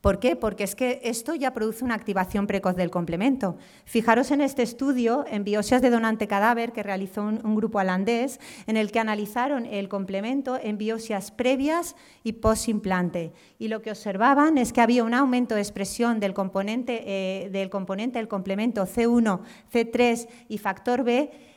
¿Por 0.00 0.20
qué? 0.20 0.36
Porque 0.36 0.62
es 0.62 0.76
que 0.76 1.00
esto 1.02 1.34
ya 1.34 1.52
produce 1.52 1.84
una 1.84 1.96
activación 1.96 2.46
precoz 2.46 2.76
del 2.76 2.90
complemento. 2.90 3.56
Fijaros 3.84 4.30
en 4.30 4.40
este 4.40 4.62
estudio 4.62 5.24
en 5.28 5.42
biopsias 5.42 5.82
de 5.82 5.90
donante 5.90 6.28
cadáver 6.28 6.72
que 6.72 6.84
realizó 6.84 7.22
un, 7.22 7.56
grupo 7.56 7.78
holandés 7.78 8.38
en 8.68 8.76
el 8.76 8.92
que 8.92 9.00
analizaron 9.00 9.66
el 9.66 9.88
complemento 9.88 10.56
en 10.62 10.78
biopsias 10.78 11.32
previas 11.32 11.96
y 12.22 12.34
post-implante. 12.34 13.32
Y 13.58 13.66
lo 13.66 13.82
que 13.82 13.90
observaban 13.90 14.56
es 14.56 14.72
que 14.72 14.80
había 14.80 15.02
un 15.02 15.14
aumento 15.14 15.56
de 15.56 15.62
expresión 15.62 16.20
del 16.20 16.32
componente, 16.32 17.02
eh, 17.04 17.50
del 17.50 17.68
componente 17.68 18.20
del 18.20 18.28
complemento 18.28 18.86
C1, 18.86 19.40
C3 19.72 20.28
y 20.48 20.58
factor 20.58 21.02
B 21.02 21.47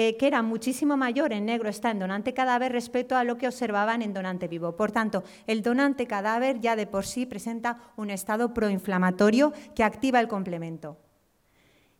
eh, 0.00 0.16
que 0.16 0.28
era 0.28 0.42
muchísimo 0.42 0.96
mayor 0.96 1.32
en 1.32 1.44
negro 1.44 1.68
está 1.68 1.90
en 1.90 1.98
donante 1.98 2.32
cadáver 2.32 2.70
respecto 2.70 3.16
a 3.16 3.24
lo 3.24 3.36
que 3.36 3.48
observaban 3.48 4.00
en 4.00 4.14
donante 4.14 4.46
vivo. 4.46 4.76
Por 4.76 4.92
tanto, 4.92 5.24
el 5.48 5.60
donante 5.60 6.06
cadáver 6.06 6.60
ya 6.60 6.76
de 6.76 6.86
por 6.86 7.04
sí 7.04 7.26
presenta 7.26 7.80
un 7.96 8.10
estado 8.10 8.54
proinflamatorio 8.54 9.52
que 9.74 9.82
activa 9.82 10.20
el 10.20 10.28
complemento. 10.28 10.98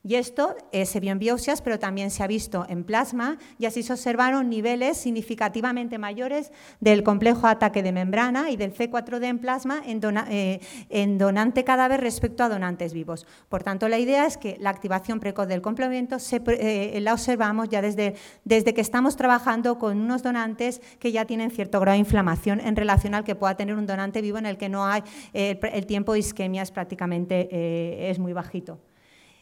Y 0.05 0.15
esto 0.15 0.57
eh, 0.71 0.87
se 0.87 1.01
vio 1.01 1.11
en 1.11 1.19
biopsias, 1.19 1.61
pero 1.61 1.79
también 1.81 2.11
se 2.11 2.23
ha 2.23 2.29
visto 2.29 2.65
en 2.69 2.85
plasma 2.85 3.37
y 3.59 3.67
así 3.67 3.83
se 3.83 3.93
observaron 3.93 4.49
niveles 4.49 4.97
significativamente 4.97 5.99
mayores 5.99 6.53
del 6.79 7.03
complejo 7.03 7.49
ataque 7.49 7.83
de 7.83 7.91
membrana 7.91 8.51
y 8.51 8.57
del 8.57 8.73
C4D 8.73 9.25
en 9.25 9.39
plasma 9.41 9.83
eh, 9.85 10.61
en, 10.89 11.19
donante 11.19 11.65
cadáver 11.65 12.01
respecto 12.01 12.45
a 12.45 12.49
donantes 12.49 12.93
vivos. 12.93 13.27
Por 13.49 13.65
tanto, 13.65 13.89
la 13.89 13.99
idea 13.99 14.25
es 14.25 14.37
que 14.37 14.57
la 14.61 14.71
activación 14.71 15.19
precoz 15.19 15.49
del 15.49 15.63
complemento 15.63 16.17
eh, 16.47 16.99
la 17.03 17.13
observamos 17.13 17.69
ya 17.69 17.83
desde, 17.83 18.15
desde 18.45 18.75
que 18.75 18.81
estamos 18.81 19.17
trabajando 19.17 19.79
con 19.81 20.01
unos 20.01 20.23
donantes 20.23 20.81
que 21.01 21.11
ya 21.11 21.25
tienen 21.25 21.51
cierto 21.51 21.81
grado 21.81 21.95
de 21.95 22.01
inflamación 22.01 22.61
en 22.61 22.77
relación 22.77 23.15
al 23.15 23.25
que 23.25 23.35
pueda 23.35 23.57
tener 23.57 23.75
un 23.75 23.87
donante 23.87 24.23
vivo 24.23 24.39
en 24.39 24.47
el 24.47 24.59
que 24.59 24.69
no 24.69 24.87
hay 24.87 25.03
el, 25.33 25.87
tiempo 25.87 26.13
de 26.13 26.21
isquemia 26.21 26.63
es 26.63 26.71
prácticamente 26.71 28.09
es 28.11 28.19
muy 28.21 28.33
bajito. 28.33 28.79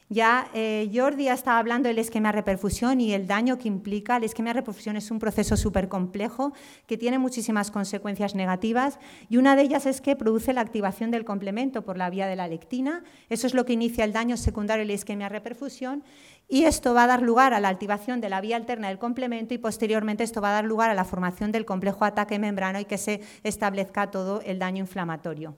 Ya 0.09 0.49
eh, 0.55 0.89
Jordi 0.95 1.29
estaba 1.29 1.59
hablando 1.59 1.89
del 1.89 1.99
esquema 1.99 2.29
de 2.29 2.37
reperfusión 2.37 3.01
y 3.01 3.13
el 3.13 3.27
daño 3.27 3.59
que 3.59 3.67
implica. 3.67 4.17
El 4.17 4.23
esquema 4.23 4.51
de 4.51 4.61
reperfusión 4.61 4.97
es 4.97 5.11
un 5.11 5.19
proceso 5.19 5.57
súper 5.57 5.89
complejo 5.89 6.53
que 6.87 6.97
tiene 6.97 7.19
muchísimas 7.19 7.73
consecuencias 7.73 8.37
negativas 8.37 9.01
y 9.29 9.37
una 9.37 9.57
de 9.57 9.63
ellas 9.63 9.85
es 9.85 10.01
que 10.01 10.15
produce 10.15 10.53
la 10.53 10.61
activación 10.61 11.11
del 11.11 11.25
complemento 11.25 11.83
por 11.83 11.99
la 11.99 12.09
vía 12.09 12.29
de 12.29 12.37
la 12.37 12.47
lectina. 12.47 13.03
Eso 13.31 13.49
es 13.49 13.55
lo 13.55 13.65
que 13.65 13.73
inicia 13.73 14.05
el 14.05 14.13
daño 14.13 14.37
secundario 14.37 14.85
del 14.85 14.95
esquema 14.95 15.25
de 15.25 15.31
reperfusión 15.31 16.05
y 16.49 16.65
esto 16.65 16.95
va 16.95 17.05
a 17.05 17.09
dar 17.09 17.23
lugar 17.23 17.53
a 17.53 17.59
la 17.59 17.69
activación 17.69 18.21
de 18.21 18.29
la 18.29 18.41
vía 18.41 18.55
alterna 18.55 18.89
del 18.89 19.01
complemento 19.01 19.55
y 19.55 19.59
posteriormente 19.59 20.23
esto 20.23 20.41
va 20.41 20.51
a 20.51 20.53
dar 20.53 20.65
lugar 20.65 20.89
a 20.89 20.95
la 20.95 21.05
formación 21.05 21.51
del 21.51 21.65
complejo 21.65 22.05
ataque 22.05 22.39
membrano 22.39 22.79
y 22.79 22.85
que 22.85 22.99
se 22.99 23.23
establezca 23.43 24.13
todo 24.13 24.41
el 24.43 24.61
daño 24.61 24.79
inflamatorio. 24.79 25.57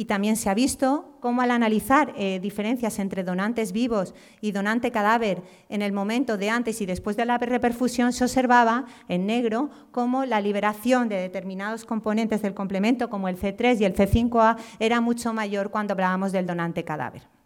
Y 0.00 0.06
también 0.06 0.36
se 0.36 0.48
ha 0.48 0.54
visto 0.54 1.18
cómo 1.20 1.42
al 1.42 1.50
analizar 1.50 2.14
eh, 2.16 2.40
diferencias 2.40 2.98
entre 2.98 3.22
donantes 3.22 3.72
vivos 3.72 4.14
y 4.40 4.52
donante 4.52 4.90
cadáver 4.90 5.42
en 5.68 5.82
el 5.82 5.92
momento 5.92 6.38
de 6.38 6.48
antes 6.48 6.80
y 6.80 6.86
después 6.86 7.18
de 7.18 7.26
la 7.26 7.36
reperfusión 7.36 8.14
se 8.14 8.24
observaba 8.24 8.86
en 9.08 9.26
negro 9.26 9.68
cómo 9.92 10.24
la 10.24 10.40
liberación 10.40 11.10
de 11.10 11.16
determinados 11.16 11.84
componentes 11.84 12.40
del 12.40 12.54
complemento 12.54 13.10
como 13.10 13.28
el 13.28 13.38
C3 13.38 13.78
y 13.78 13.84
el 13.84 13.94
C5A 13.94 14.56
era 14.78 15.02
mucho 15.02 15.34
mayor 15.34 15.70
cuando 15.70 15.92
hablábamos 15.92 16.32
del 16.32 16.46
donante 16.46 16.82
cadáver. 16.82 17.39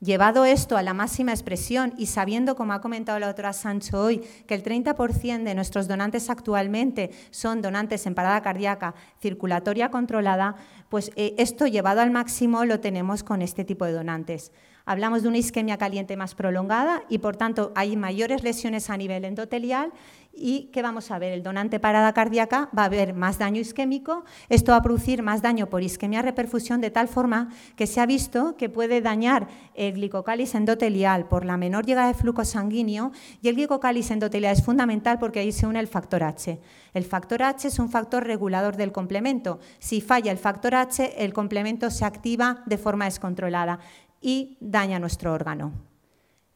Llevado 0.00 0.44
esto 0.44 0.76
a 0.76 0.82
la 0.82 0.92
máxima 0.92 1.32
expresión 1.32 1.94
y 1.96 2.04
sabiendo, 2.06 2.54
como 2.54 2.74
ha 2.74 2.82
comentado 2.82 3.18
la 3.18 3.28
doctora 3.28 3.54
Sancho 3.54 3.98
hoy, 3.98 4.18
que 4.46 4.54
el 4.54 4.62
30% 4.62 5.42
de 5.42 5.54
nuestros 5.54 5.88
donantes 5.88 6.28
actualmente 6.28 7.12
son 7.30 7.62
donantes 7.62 8.04
en 8.04 8.14
parada 8.14 8.42
cardíaca 8.42 8.94
circulatoria 9.22 9.90
controlada, 9.90 10.56
pues 10.90 11.12
eh, 11.16 11.34
esto 11.38 11.66
llevado 11.66 12.02
al 12.02 12.10
máximo 12.10 12.66
lo 12.66 12.78
tenemos 12.78 13.22
con 13.22 13.40
este 13.40 13.64
tipo 13.64 13.86
de 13.86 13.92
donantes. 13.92 14.52
Hablamos 14.84 15.22
de 15.22 15.28
una 15.28 15.38
isquemia 15.38 15.78
caliente 15.78 16.14
más 16.16 16.34
prolongada 16.34 17.02
y, 17.08 17.18
por 17.18 17.36
tanto, 17.36 17.72
hay 17.74 17.96
mayores 17.96 18.44
lesiones 18.44 18.90
a 18.90 18.98
nivel 18.98 19.24
endotelial 19.24 19.92
y 20.36 20.70
¿qué 20.72 20.82
vamos 20.82 21.10
a 21.10 21.18
ver? 21.18 21.32
El 21.32 21.42
donante 21.42 21.80
parada 21.80 22.12
cardíaca 22.12 22.68
va 22.76 22.82
a 22.82 22.86
haber 22.86 23.14
más 23.14 23.38
daño 23.38 23.60
isquémico, 23.60 24.24
esto 24.48 24.72
va 24.72 24.78
a 24.78 24.82
producir 24.82 25.22
más 25.22 25.42
daño 25.42 25.68
por 25.68 25.82
isquemia 25.82 26.22
reperfusión 26.22 26.80
de 26.80 26.90
tal 26.90 27.08
forma 27.08 27.48
que 27.74 27.86
se 27.86 28.00
ha 28.00 28.06
visto 28.06 28.56
que 28.56 28.68
puede 28.68 29.00
dañar 29.00 29.48
el 29.74 29.94
glicocális 29.94 30.54
endotelial 30.54 31.26
por 31.26 31.44
la 31.44 31.56
menor 31.56 31.86
llegada 31.86 32.08
de 32.08 32.14
flujo 32.14 32.44
sanguíneo 32.44 33.12
y 33.40 33.48
el 33.48 33.56
glicocális 33.56 34.10
endotelial 34.10 34.52
es 34.52 34.64
fundamental 34.64 35.18
porque 35.18 35.40
ahí 35.40 35.52
se 35.52 35.66
une 35.66 35.80
el 35.80 35.88
factor 35.88 36.22
H. 36.22 36.60
El 36.92 37.04
factor 37.04 37.42
H 37.42 37.68
es 37.68 37.78
un 37.78 37.90
factor 37.90 38.24
regulador 38.24 38.76
del 38.76 38.92
complemento. 38.92 39.58
Si 39.78 40.00
falla 40.00 40.32
el 40.32 40.38
factor 40.38 40.74
H, 40.74 41.24
el 41.24 41.32
complemento 41.32 41.90
se 41.90 42.04
activa 42.04 42.62
de 42.66 42.78
forma 42.78 43.06
descontrolada 43.06 43.78
y 44.20 44.56
daña 44.60 44.98
nuestro 44.98 45.32
órgano. 45.32 45.95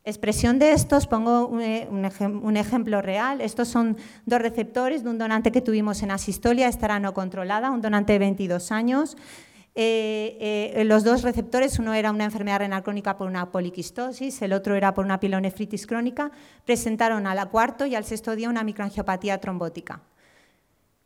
Expresión 0.02 0.58
de 0.58 0.72
estos, 0.72 1.06
pongo 1.06 1.46
un, 1.46 1.60
eh, 1.60 1.88
ejemplo 2.54 3.02
real. 3.02 3.42
Estos 3.42 3.68
son 3.68 3.98
dos 4.24 4.40
receptores 4.40 5.04
de 5.04 5.10
un 5.10 5.18
donante 5.18 5.52
que 5.52 5.60
tuvimos 5.60 6.02
en 6.02 6.10
asistolia, 6.10 6.68
estará 6.68 6.98
no 6.98 7.12
controlada, 7.12 7.70
un 7.70 7.82
donante 7.82 8.14
de 8.14 8.18
22 8.18 8.72
años. 8.72 9.16
Eh, 9.74 10.72
eh, 10.74 10.84
los 10.84 11.04
dos 11.04 11.22
receptores, 11.22 11.78
uno 11.78 11.92
era 11.92 12.10
una 12.10 12.24
enfermedad 12.24 12.60
renal 12.60 12.82
crónica 12.82 13.18
por 13.18 13.28
una 13.28 13.52
poliquistosis, 13.52 14.40
el 14.40 14.54
otro 14.54 14.74
era 14.74 14.94
por 14.94 15.04
una 15.04 15.20
pilonefritis 15.20 15.86
crónica, 15.86 16.30
presentaron 16.64 17.26
al 17.26 17.50
cuarto 17.50 17.84
y 17.84 17.94
al 17.94 18.04
sexto 18.04 18.34
día 18.34 18.48
una 18.48 18.64
microangiopatía 18.64 19.38
trombótica, 19.38 20.00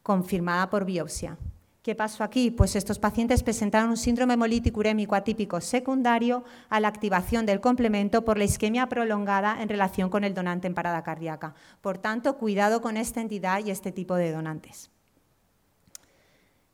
confirmada 0.02 0.70
por 0.70 0.84
biopsia. 0.84 1.36
¿Qué 1.84 1.94
pasó 1.94 2.24
aquí? 2.24 2.50
Pues 2.50 2.76
estos 2.76 2.98
pacientes 2.98 3.42
presentaron 3.42 3.90
un 3.90 3.98
síndrome 3.98 4.32
hemolítico 4.32 4.80
urémico 4.80 5.14
atípico 5.16 5.60
secundario 5.60 6.42
a 6.70 6.80
la 6.80 6.88
activación 6.88 7.44
del 7.44 7.60
complemento 7.60 8.24
por 8.24 8.38
la 8.38 8.44
isquemia 8.44 8.88
prolongada 8.88 9.60
en 9.60 9.68
relación 9.68 10.08
con 10.08 10.24
el 10.24 10.32
donante 10.32 10.66
en 10.66 10.72
parada 10.72 11.02
cardíaca. 11.02 11.54
Por 11.82 11.98
tanto, 11.98 12.38
cuidado 12.38 12.80
con 12.80 12.96
esta 12.96 13.20
entidad 13.20 13.62
y 13.62 13.70
este 13.70 13.92
tipo 13.92 14.14
de 14.14 14.32
donantes. 14.32 14.90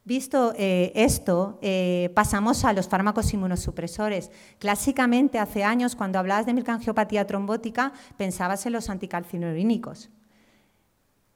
Visto 0.05 0.55
eh, 0.57 0.93
esto, 0.95 1.59
eh, 1.61 2.13
pasamos 2.15 2.65
a 2.65 2.73
los 2.73 2.87
fármacos 2.87 3.35
inmunosupresores. 3.35 4.31
Clásicamente, 4.61 5.41
hace 5.41 5.65
años, 5.65 5.97
cuando 5.97 6.21
hablabas 6.21 6.47
de 6.47 6.55
microangiopatía 6.55 7.27
trombótica, 7.27 7.93
pensabas 8.17 8.65
en 8.65 8.75
los 8.75 8.89
anticalcinurínicos. 8.89 10.09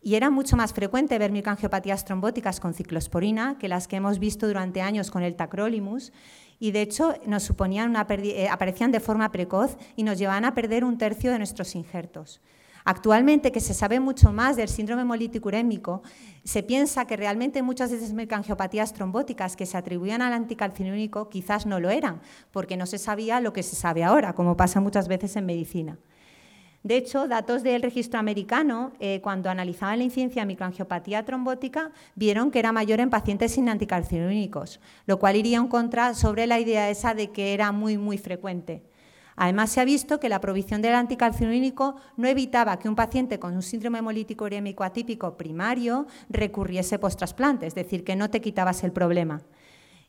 Y 0.04 0.16
era 0.16 0.28
mucho 0.28 0.54
más 0.54 0.74
frecuente 0.74 1.18
ver 1.18 1.32
microangiopatías 1.32 2.04
trombóticas 2.04 2.60
con 2.60 2.74
ciclosporina 2.74 3.56
que 3.58 3.68
las 3.68 3.88
que 3.88 3.96
hemos 3.96 4.18
visto 4.18 4.46
durante 4.46 4.82
años 4.82 5.10
con 5.10 5.22
el 5.22 5.34
tacrolimus. 5.34 6.12
Y 6.58 6.72
de 6.72 6.82
hecho 6.82 7.14
nos 7.26 7.42
suponían 7.42 7.88
una 7.88 8.06
eh, 8.10 8.48
aparecían 8.50 8.92
de 8.92 9.00
forma 9.00 9.32
precoz 9.32 9.78
y 9.96 10.02
nos 10.02 10.18
llevaban 10.18 10.44
a 10.44 10.54
perder 10.54 10.84
un 10.84 10.98
tercio 10.98 11.32
de 11.32 11.38
nuestros 11.38 11.74
injertos. 11.74 12.42
Actualmente, 12.84 13.50
que 13.50 13.60
se 13.60 13.72
sabe 13.72 13.98
mucho 13.98 14.30
más 14.30 14.56
del 14.56 14.68
síndrome 14.68 15.02
hemolítico 15.02 15.48
urémico, 15.48 16.02
se 16.44 16.62
piensa 16.62 17.06
que 17.06 17.16
realmente 17.16 17.62
muchas 17.62 17.90
de 17.90 17.96
esas 17.96 18.12
microangiopatías 18.12 18.92
trombóticas 18.92 19.56
que 19.56 19.64
se 19.64 19.78
atribuían 19.78 20.20
al 20.20 20.34
anticalcinínico 20.34 21.30
quizás 21.30 21.64
no 21.64 21.80
lo 21.80 21.88
eran, 21.88 22.20
porque 22.50 22.76
no 22.76 22.84
se 22.84 22.98
sabía 22.98 23.40
lo 23.40 23.54
que 23.54 23.62
se 23.62 23.74
sabe 23.74 24.04
ahora, 24.04 24.34
como 24.34 24.54
pasa 24.54 24.82
muchas 24.82 25.08
veces 25.08 25.34
en 25.36 25.46
medicina. 25.46 25.98
De 26.84 26.98
hecho, 26.98 27.28
datos 27.28 27.62
del 27.62 27.80
registro 27.80 28.20
americano, 28.20 28.92
eh, 29.00 29.22
cuando 29.22 29.48
analizaban 29.48 29.96
la 29.96 30.04
incidencia 30.04 30.42
de 30.42 30.46
microangiopatía 30.46 31.24
trombótica, 31.24 31.92
vieron 32.14 32.50
que 32.50 32.58
era 32.58 32.72
mayor 32.72 33.00
en 33.00 33.08
pacientes 33.08 33.52
sin 33.52 33.70
anticalcinúnicos, 33.70 34.80
lo 35.06 35.18
cual 35.18 35.36
iría 35.36 35.56
en 35.56 35.68
contra 35.68 36.12
sobre 36.12 36.46
la 36.46 36.60
idea 36.60 36.90
esa 36.90 37.14
de 37.14 37.30
que 37.30 37.54
era 37.54 37.72
muy, 37.72 37.96
muy 37.96 38.18
frecuente. 38.18 38.82
Además, 39.34 39.70
se 39.70 39.80
ha 39.80 39.86
visto 39.86 40.20
que 40.20 40.28
la 40.28 40.42
provisión 40.42 40.82
del 40.82 40.94
anticalcinúnico 40.94 41.96
no 42.18 42.28
evitaba 42.28 42.78
que 42.78 42.90
un 42.90 42.96
paciente 42.96 43.38
con 43.38 43.54
un 43.54 43.62
síndrome 43.62 44.00
hemolítico 44.00 44.44
urémico 44.44 44.84
atípico 44.84 45.38
primario 45.38 46.06
recurriese 46.28 46.98
post-trasplante, 46.98 47.66
es 47.66 47.74
decir, 47.74 48.04
que 48.04 48.14
no 48.14 48.28
te 48.28 48.42
quitabas 48.42 48.84
el 48.84 48.92
problema. 48.92 49.40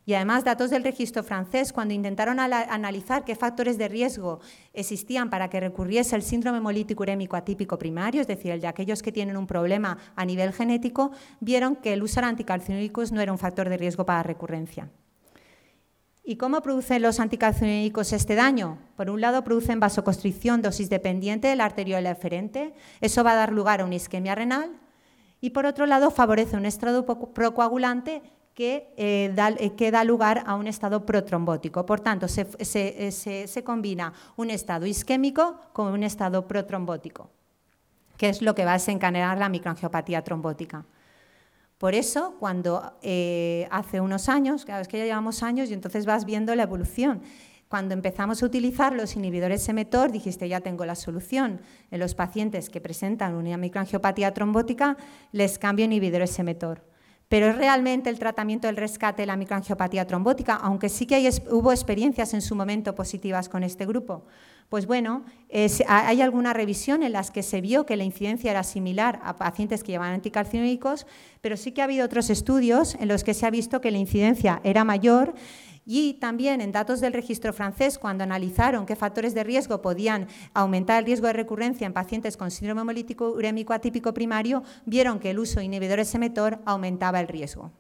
Y 0.08 0.14
además, 0.14 0.44
datos 0.44 0.70
del 0.70 0.84
registro 0.84 1.24
francés, 1.24 1.74
cuando 1.74 1.94
intentaron 1.94 2.40
analizar 2.40 3.26
qué 3.26 3.36
factores 3.36 3.80
de 3.80 3.88
riesgo 3.88 4.40
existían 4.74 5.32
para 5.32 5.50
que 5.50 5.60
recurriese 5.60 6.16
el 6.16 6.22
síndrome 6.22 6.60
hemolítico 6.60 7.02
urémico 7.02 7.36
atípico 7.36 7.80
primario, 7.80 8.22
es 8.22 8.28
decir, 8.28 8.52
el 8.52 8.62
de 8.62 8.68
aquellos 8.68 9.02
que 9.02 9.12
tienen 9.12 9.36
un 9.36 9.48
problema 9.48 9.98
a 10.16 10.24
nivel 10.24 10.54
genético, 10.54 11.12
vieron 11.40 11.76
que 11.76 11.94
el 11.94 12.04
usar 12.04 12.24
anticalcinúricos 12.24 13.12
no 13.12 13.20
era 13.20 13.32
un 13.32 13.40
factor 13.40 13.68
de 13.68 13.78
riesgo 13.78 14.06
para 14.06 14.22
recurrencia. 14.22 14.90
¿Y 16.24 16.38
cómo 16.38 16.62
producen 16.62 17.02
los 17.02 17.20
anticalcinúricos 17.20 18.14
este 18.14 18.36
daño? 18.36 18.80
Por 18.96 19.10
un 19.10 19.22
lado, 19.22 19.44
producen 19.44 19.80
vasoconstricción 19.80 20.62
dosis 20.62 20.90
dependiente 20.90 21.48
de 21.48 21.56
la 21.56 21.66
arteriola 21.66 22.12
eferente. 22.12 22.74
Eso 23.02 23.24
va 23.24 23.34
a 23.34 23.36
dar 23.36 23.52
lugar 23.52 23.82
a 23.82 23.86
una 23.86 23.96
isquemia 23.96 24.34
renal. 24.34 24.72
Y 25.40 25.52
por 25.52 25.68
otro 25.68 25.86
lado, 25.86 26.10
favorece 26.10 26.58
un 26.58 26.66
estrado 26.66 27.06
procoagulante 27.06 28.24
que, 28.56 28.94
eh, 28.96 29.32
da, 29.36 29.50
eh, 29.50 29.76
que, 29.76 29.92
da, 29.92 30.04
lugar 30.06 30.44
a 30.48 30.56
un 30.56 30.68
estado 30.68 31.06
protrombótico. 31.06 31.86
Por 31.86 32.00
tanto, 32.00 32.28
se, 32.30 32.48
se, 32.64 33.12
se, 33.48 33.64
combina 33.64 34.14
un 34.38 34.50
estado 34.50 34.86
isquémico 34.86 35.60
con 35.74 35.92
un 35.92 36.04
estado 36.04 36.48
protrombótico, 36.48 37.30
que 38.18 38.30
es 38.30 38.42
lo 38.42 38.56
que 38.56 38.64
va 38.64 38.72
a 38.72 38.80
desencadenar 38.80 39.38
la 39.38 39.50
microangiopatía 39.50 40.24
trombótica. 40.24 40.86
Por 41.78 41.94
eso, 41.94 42.38
cuando 42.40 42.94
eh, 43.02 43.68
hace 43.70 44.00
unos 44.00 44.30
años, 44.30 44.64
claro, 44.64 44.82
es 44.82 44.88
que 44.88 45.00
ya 45.00 45.04
llevamos 45.04 45.44
años 45.44 45.70
y 45.70 45.74
entonces 45.74 46.06
vas 46.06 46.24
viendo 46.24 46.56
la 46.56 46.64
evolución. 46.64 47.22
Cuando 47.68 47.94
empezamos 47.94 48.42
a 48.42 48.46
utilizar 48.46 48.94
los 48.94 49.18
inhibidores 49.18 49.68
mTOR, 49.68 50.14
dijiste, 50.14 50.48
ya 50.48 50.62
tengo 50.62 50.86
la 50.86 50.96
solución. 50.96 51.60
En 51.92 52.00
los 52.00 52.16
pacientes 52.16 52.70
que 52.70 52.80
presentan 52.80 53.36
una 53.36 53.58
microangiopatía 53.58 54.34
trombótica, 54.34 54.96
les 55.34 55.60
cambio 55.60 55.84
inhibidores 55.84 56.40
mTOR 56.40 56.95
pero 57.36 57.50
es 57.50 57.58
realmente 57.58 58.10
el 58.10 58.18
tratamiento 58.18 58.68
del 58.68 58.78
rescate 58.78 59.24
de 59.24 59.26
la 59.26 59.36
microangiopatía 59.36 60.08
trombótica, 60.08 60.56
aunque 60.56 60.88
sí 60.88 61.06
que 61.06 61.30
hubo 61.52 61.74
experiencias 61.74 62.34
en 62.34 62.42
su 62.42 62.56
momento 62.56 62.96
positivas 62.96 63.50
con 63.50 63.62
este 63.64 63.86
grupo. 63.86 64.24
Pues 64.70 64.88
bueno, 64.88 65.26
hay 65.90 66.22
alguna 66.22 66.54
revisión 66.54 67.04
en 67.04 67.12
las 67.12 67.32
que 67.32 67.44
se 67.44 67.60
vio 67.60 67.86
que 67.86 67.98
la 67.98 68.06
incidencia 68.06 68.52
era 68.52 68.64
similar 68.64 69.20
a 69.22 69.36
pacientes 69.36 69.84
que 69.84 69.92
llevaban 69.92 70.14
anticalcinóicos, 70.14 71.08
pero 71.42 71.58
sí 71.58 71.74
que 71.74 71.82
ha 71.82 71.84
habido 71.84 72.06
otros 72.06 72.30
estudios 72.30 72.96
en 73.02 73.10
los 73.10 73.26
que 73.26 73.34
se 73.34 73.46
ha 73.46 73.50
visto 73.50 73.82
que 73.82 73.92
la 73.92 73.98
incidencia 73.98 74.62
era 74.64 74.86
mayor 74.86 75.34
y 75.86 76.16
también 76.16 76.62
en 76.62 76.72
datos 76.72 77.00
del 77.00 77.14
registro 77.14 77.54
francés, 77.54 78.00
cuando 78.00 78.24
analizaron 78.24 78.86
qué 78.86 78.96
factores 78.96 79.34
de 79.36 79.44
riesgo 79.44 79.82
podían 79.82 80.28
aumentar 80.54 81.00
el 81.00 81.06
riesgo 81.06 81.28
de 81.28 81.34
recurrencia 81.34 81.86
en 81.86 81.94
pacientes 81.94 82.38
con 82.38 82.52
síndrome 82.52 82.82
hemolítico 82.82 83.30
urémico 83.30 83.74
atípico 83.74 84.14
primario, 84.14 84.64
vieron 84.86 85.20
que 85.20 85.30
el 85.30 85.40
uso 85.40 85.60
de 85.60 85.66
inhibidores 85.66 86.16
mTOR 86.18 86.60
aumentaba 86.66 87.20
el 87.20 87.28
riesgo. 87.28 87.72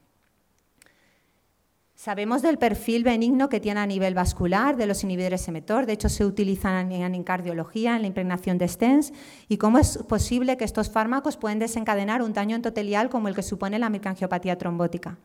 Sabemos 1.95 2.41
del 2.41 2.57
perfil 2.57 3.03
benigno 3.03 3.47
que 3.47 3.61
tiene 3.61 3.79
a 3.79 3.87
nivel 3.87 4.13
vascular 4.13 4.75
de 4.75 4.85
los 4.85 5.03
inhibidores 5.03 5.49
mTOR, 5.49 5.85
de 5.85 5.93
hecho 5.93 6.09
se 6.09 6.25
utilizan 6.25 6.91
en 6.91 7.23
cardiología, 7.23 7.95
en 7.95 8.01
la 8.01 8.07
impregnación 8.07 8.57
de 8.57 8.67
stents, 8.67 9.13
y 9.47 9.57
cómo 9.57 9.79
es 9.79 9.97
posible 9.99 10.57
que 10.57 10.65
estos 10.65 10.91
fármacos 10.91 11.37
pueden 11.37 11.57
desencadenar 11.57 12.21
un 12.21 12.33
daño 12.33 12.57
endotelial 12.57 13.09
como 13.09 13.29
el 13.29 13.33
que 13.33 13.41
supone 13.41 13.79
la 13.79 13.89
microangiopatía 13.89 14.57
trombótica. 14.57 15.17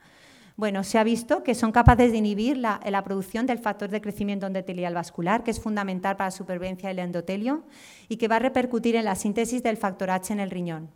Bueno, 0.61 0.85
se 0.85 0.99
ha 0.99 1.05
visto 1.05 1.43
que 1.43 1.55
son 1.55 1.73
capaces 1.73 2.13
de 2.13 2.19
inhibir 2.19 2.59
la, 2.59 3.03
producción 3.03 3.47
del 3.47 3.59
factor 3.59 3.89
de 3.89 4.03
crecimiento 4.03 4.47
endotelial 4.47 4.93
vascular, 4.93 5.43
que 5.43 5.53
es 5.53 5.59
fundamental 5.59 6.19
para 6.19 6.27
la 6.27 6.33
supervivencia 6.33 6.91
del 6.91 6.99
endotelio 6.99 7.65
y 8.11 8.19
que 8.19 8.29
va 8.29 8.37
a 8.37 8.41
repercutir 8.41 8.95
en 8.95 9.07
la 9.07 9.15
síntesis 9.15 9.63
del 9.63 9.79
factor 9.79 10.11
H 10.11 10.35
en 10.35 10.39
el 10.39 10.51
riñón. 10.51 10.91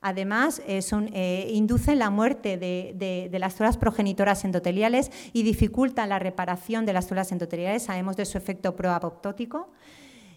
Además, 0.00 0.62
eh, 0.66 0.80
eh, 1.12 1.50
inducen 1.52 1.98
la 1.98 2.08
muerte 2.08 2.56
de, 2.56 3.28
las 3.38 3.52
células 3.52 3.76
progenitoras 3.76 4.42
endoteliales 4.46 5.10
y 5.34 5.42
dificultan 5.42 6.08
la 6.08 6.18
reparación 6.18 6.86
de 6.86 6.94
las 6.94 7.04
células 7.04 7.30
endoteliales. 7.30 7.82
Sabemos 7.82 8.16
de 8.16 8.24
su 8.24 8.38
efecto 8.38 8.74
proapoptótico. 8.74 9.70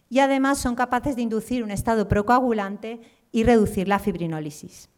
Y 0.09 0.19
además 0.19 0.57
son 0.57 0.75
capaces 0.75 1.15
de 1.15 1.21
inducir 1.21 1.63
un 1.63 1.71
estado 1.71 2.09
procoagulante 2.09 2.99
y 3.31 3.45
reducir 3.45 3.87
la 3.87 3.99
fibrinólisis. 3.99 4.89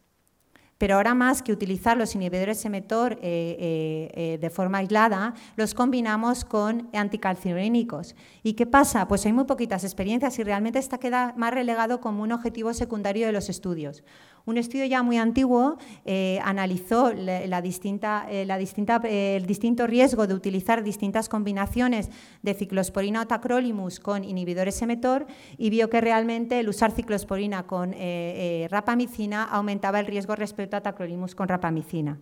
Pero 0.78 0.96
ahora 0.96 1.14
más 1.14 1.42
que 1.42 1.52
utilizar 1.52 1.96
los 1.96 2.14
inhibidores 2.14 2.64
mTOR 2.68 3.14
eh, 3.14 3.18
eh, 3.22 4.10
eh, 4.14 4.38
de 4.38 4.50
forma 4.50 4.78
aislada, 4.78 5.34
los 5.56 5.72
combinamos 5.72 6.44
con 6.44 6.90
anticalcinínicos. 6.92 8.14
¿Y 8.42 8.52
qué 8.52 8.66
pasa? 8.66 9.08
Pues 9.08 9.24
hay 9.24 9.32
muy 9.32 9.44
poquitas 9.44 9.84
experiencias 9.84 10.38
y 10.38 10.42
realmente 10.42 10.78
esta 10.78 10.98
queda 10.98 11.32
más 11.36 11.54
relegado 11.54 12.00
como 12.00 12.22
un 12.22 12.32
objetivo 12.32 12.74
secundario 12.74 13.26
de 13.26 13.32
los 13.32 13.48
estudios. 13.48 14.04
Un 14.46 14.58
estudio 14.58 14.84
ya 14.84 15.02
muy 15.02 15.16
antiguo 15.16 15.76
eh, 16.04 16.38
analizó 16.44 17.12
la, 17.12 17.60
distinta, 17.60 18.28
eh, 18.30 18.46
distinta, 18.60 19.02
el 19.04 19.44
distinto 19.44 19.88
riesgo 19.88 20.28
de 20.28 20.34
utilizar 20.34 20.84
distintas 20.84 21.28
combinaciones 21.28 22.10
de 22.42 22.54
ciclosporina 22.54 23.22
o 23.22 23.26
tacrolimus 23.26 23.98
con 23.98 24.22
inhibidores 24.22 24.80
mTOR 24.80 25.26
y 25.58 25.70
vio 25.70 25.90
que 25.90 26.00
realmente 26.00 26.60
el 26.60 26.68
usar 26.68 26.92
ciclosporina 26.92 27.64
con 27.64 27.92
eh, 27.96 28.68
rapamicina 28.70 29.42
aumentaba 29.42 29.98
el 29.98 30.06
riesgo 30.06 30.36
respecto 30.36 30.76
a 30.76 30.80
tacrolimus 30.80 31.34
con 31.34 31.48
rapamicina. 31.48 32.20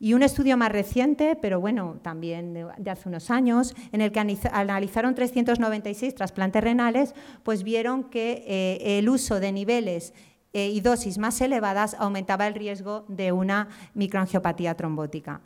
Y 0.00 0.14
un 0.14 0.22
estudio 0.22 0.56
más 0.56 0.70
reciente, 0.70 1.36
pero 1.40 1.60
bueno, 1.60 1.98
también 2.02 2.54
de, 2.54 2.90
hace 2.90 3.08
unos 3.08 3.30
años, 3.30 3.74
en 3.90 4.00
el 4.00 4.12
que 4.12 4.20
analizaron 4.20 5.16
396 5.16 6.14
trasplantes 6.14 6.62
renales, 6.62 7.14
pues 7.42 7.64
vieron 7.64 8.04
que 8.04 8.78
el 8.80 9.08
uso 9.08 9.40
de 9.40 9.50
niveles 9.50 10.14
eh, 10.52 10.68
y 10.68 10.80
dosis 10.80 11.18
más 11.18 11.40
elevadas 11.40 11.94
aumentaba 11.98 12.46
el 12.46 12.54
riesgo 12.54 13.04
de 13.08 13.32
una 13.32 13.68
microangiopatía 13.94 14.74
trombótica. 14.74 15.40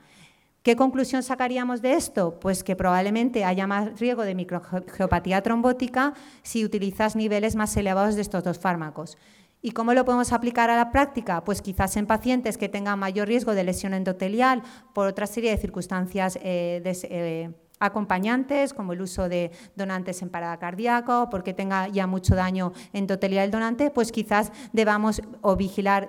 ¿Qué 0.63 0.77
conclusión 0.77 1.25
sacaríamos 1.25 1.83
de 1.83 1.95
esto? 1.95 2.39
Pues 2.39 2.63
que 2.63 2.77
probablemente 2.77 3.45
haya 3.45 3.67
más 3.67 3.99
riesgo 3.99 4.23
de 4.23 4.37
microangiopatía 4.37 5.43
trombótica 5.43 6.15
si 6.43 6.65
utilizas 6.65 7.17
niveles 7.17 7.57
más 7.57 7.77
elevados 7.77 8.15
de 8.15 8.23
estos 8.23 8.45
dos 8.45 8.61
fármacos. 8.61 9.19
¿Y 9.61 9.73
cómo 9.73 9.95
lo 9.95 10.05
podemos 10.05 10.33
aplicar 10.33 10.71
a 10.71 10.77
la 10.77 10.91
práctica? 10.91 11.45
Pues 11.45 11.63
quizás 11.63 11.97
en 11.97 12.07
pacientes 12.07 12.59
que 12.59 12.69
tengan 12.69 12.99
mayor 12.99 13.29
riesgo 13.29 13.55
de 13.55 13.65
lesión 13.65 13.95
endotelial 13.95 14.63
por 14.93 15.07
otra 15.07 15.27
serie 15.27 15.51
de 15.51 15.57
circunstancias 15.57 16.37
eh, 16.43 16.83
eh, 16.85 17.51
acompañantes, 17.83 18.73
como 18.73 18.93
el 18.93 19.03
uso 19.03 19.29
de 19.29 19.51
donantes 19.77 20.23
en 20.23 20.31
parada 20.31 20.59
cardíaca 20.59 21.23
o 21.23 21.31
porque 21.31 21.53
tenga 21.53 21.89
ya 21.89 22.07
mucho 22.07 22.35
daño 22.35 22.73
en 22.93 23.07
totalidad 23.07 23.43
del 23.43 23.51
donante, 23.51 23.91
pues 23.91 24.13
quizás 24.13 24.53
debamos 24.73 25.21
o 25.41 25.57
vigilar 25.57 26.09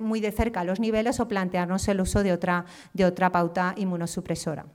muy 0.00 0.20
de 0.20 0.32
cerca 0.32 0.64
los 0.64 0.80
niveles 0.80 1.20
o 1.20 1.28
plantearnos 1.28 1.88
el 1.88 2.00
uso 2.00 2.22
de 2.22 2.32
otra, 2.32 2.64
de 2.94 3.04
otra 3.04 3.30
pauta 3.30 3.74
inmunosupresora. 3.76 4.66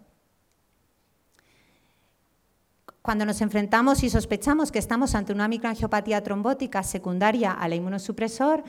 Cuando 3.01 3.25
nos 3.25 3.41
enfrentamos 3.41 4.03
y 4.03 4.09
sospechamos 4.09 4.71
que 4.71 4.79
estamos 4.79 5.13
ante 5.13 5.33
una 5.33 5.47
microangiopatía 5.47 6.23
trombótica 6.23 6.83
secundaria 6.83 7.51
a 7.51 7.67
la 7.67 7.75
inmunosupresor, 7.75 8.63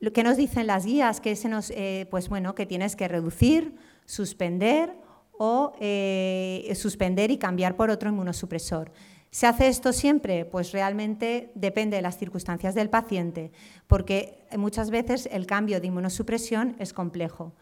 lo 0.00 0.12
que 0.12 0.22
nos 0.22 0.36
dicen 0.36 0.66
las 0.66 0.84
guías 0.84 1.20
que, 1.20 1.34
se 1.34 1.48
nos, 1.48 1.70
eh, 1.70 2.06
pues 2.10 2.28
bueno, 2.28 2.54
que 2.54 2.66
tienes 2.66 2.94
que 2.94 3.08
reducir 3.08 3.74
suspender 4.04 4.94
o 5.38 5.72
eh, 5.80 6.72
suspender 6.74 7.30
y 7.30 7.38
cambiar 7.38 7.76
por 7.76 7.90
otro 7.90 8.08
inmunosupresor. 8.08 8.92
¿Se 9.30 9.48
hace 9.48 9.66
esto 9.66 9.92
siempre? 9.92 10.44
Pues 10.44 10.70
realmente 10.70 11.50
depende 11.56 11.96
de 11.96 12.02
las 12.02 12.18
circunstancias 12.18 12.76
del 12.76 12.88
paciente, 12.88 13.50
porque 13.88 14.46
muchas 14.56 14.90
veces 14.90 15.28
el 15.32 15.46
cambio 15.46 15.80
de 15.80 15.88
inmunosupresión 15.88 16.76
es 16.78 16.92
complejo. 16.92 17.52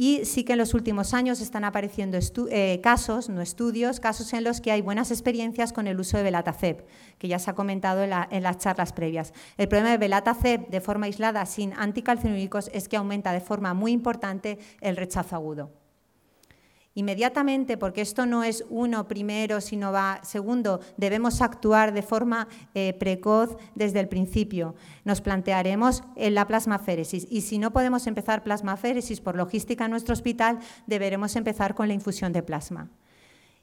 Y 0.00 0.24
sí 0.24 0.44
que 0.44 0.52
en 0.52 0.58
los 0.58 0.74
últimos 0.74 1.14
años 1.14 1.40
están 1.40 1.64
apareciendo 1.64 2.18
eh, 2.50 2.80
casos, 2.82 3.28
no 3.28 3.40
estudios, 3.40 4.00
casos 4.00 4.32
en 4.32 4.44
los 4.44 4.60
que 4.60 4.70
hay 4.70 4.80
buenas 4.80 5.10
experiencias 5.10 5.72
con 5.72 5.86
el 5.86 5.98
uso 5.98 6.16
de 6.16 6.22
Belatacep, 6.24 6.86
que 7.18 7.28
ya 7.28 7.38
se 7.38 7.50
ha 7.50 7.54
comentado 7.54 8.02
en, 8.02 8.42
las 8.42 8.58
charlas 8.58 8.92
previas. 8.92 9.32
El 9.56 9.68
problema 9.68 9.90
de 9.90 9.98
Belatacep 9.98 10.68
de 10.68 10.80
forma 10.80 11.06
aislada 11.06 11.46
sin 11.46 11.72
anticalcinúricos 11.74 12.70
es 12.72 12.88
que 12.88 12.96
aumenta 12.96 13.32
de 13.32 13.40
forma 13.40 13.74
muy 13.74 13.92
importante 13.92 14.58
el 14.80 14.96
rechazo 14.96 15.36
agudo 15.36 15.72
inmediatamente, 16.98 17.76
porque 17.76 18.00
esto 18.00 18.26
no 18.26 18.42
es 18.42 18.64
uno 18.70 19.06
primero, 19.06 19.60
sino 19.60 19.92
va 19.92 20.18
segundo, 20.24 20.80
debemos 20.96 21.40
actuar 21.40 21.92
de 21.92 22.02
forma 22.02 22.48
eh, 22.74 22.92
precoz 22.98 23.56
desde 23.76 24.00
el 24.00 24.08
principio. 24.08 24.74
Nos 25.04 25.20
plantearemos 25.20 26.02
la 26.16 26.48
plasmaféresis 26.48 27.26
y 27.30 27.42
si 27.42 27.58
no 27.58 27.72
podemos 27.72 28.08
empezar 28.08 28.42
plasmaféresis 28.42 29.20
por 29.20 29.36
logística 29.36 29.84
en 29.84 29.92
nuestro 29.92 30.12
hospital, 30.12 30.58
deberemos 30.86 31.36
empezar 31.36 31.76
con 31.76 31.86
la 31.86 31.94
infusión 31.94 32.32
de 32.32 32.42
plasma. 32.42 32.90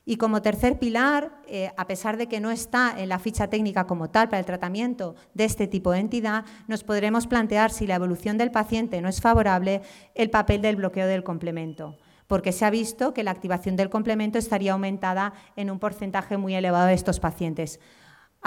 Y 0.08 0.16
como 0.16 0.40
tercer 0.40 0.78
pilar, 0.78 1.42
eh, 1.46 1.72
a 1.76 1.86
pesar 1.86 2.16
de 2.16 2.28
que 2.28 2.40
no 2.40 2.50
está 2.50 2.94
en 2.96 3.08
la 3.10 3.18
ficha 3.18 3.48
técnica 3.48 3.86
como 3.86 4.08
tal 4.08 4.28
para 4.28 4.38
el 4.38 4.46
tratamiento 4.46 5.14
de 5.34 5.44
este 5.44 5.66
tipo 5.66 5.90
de 5.90 5.98
entidad, 5.98 6.46
nos 6.68 6.84
podremos 6.84 7.26
plantear 7.26 7.70
si 7.70 7.86
la 7.86 7.96
evolución 7.96 8.38
del 8.38 8.52
paciente 8.52 9.02
no 9.02 9.08
es 9.08 9.20
favorable, 9.20 9.82
el 10.14 10.30
papel 10.30 10.62
del 10.62 10.76
bloqueo 10.76 11.06
del 11.06 11.24
complemento 11.24 11.98
porque 12.26 12.52
se 12.52 12.64
ha 12.64 12.70
visto 12.70 13.14
que 13.14 13.24
la 13.24 13.30
activación 13.30 13.76
del 13.76 13.90
complemento 13.90 14.38
estaría 14.38 14.72
aumentada 14.72 15.32
en 15.56 15.70
un 15.70 15.78
porcentaje 15.78 16.36
muy 16.36 16.54
elevado 16.54 16.86
de 16.86 16.94
estos 16.94 17.20
pacientes. 17.20 17.80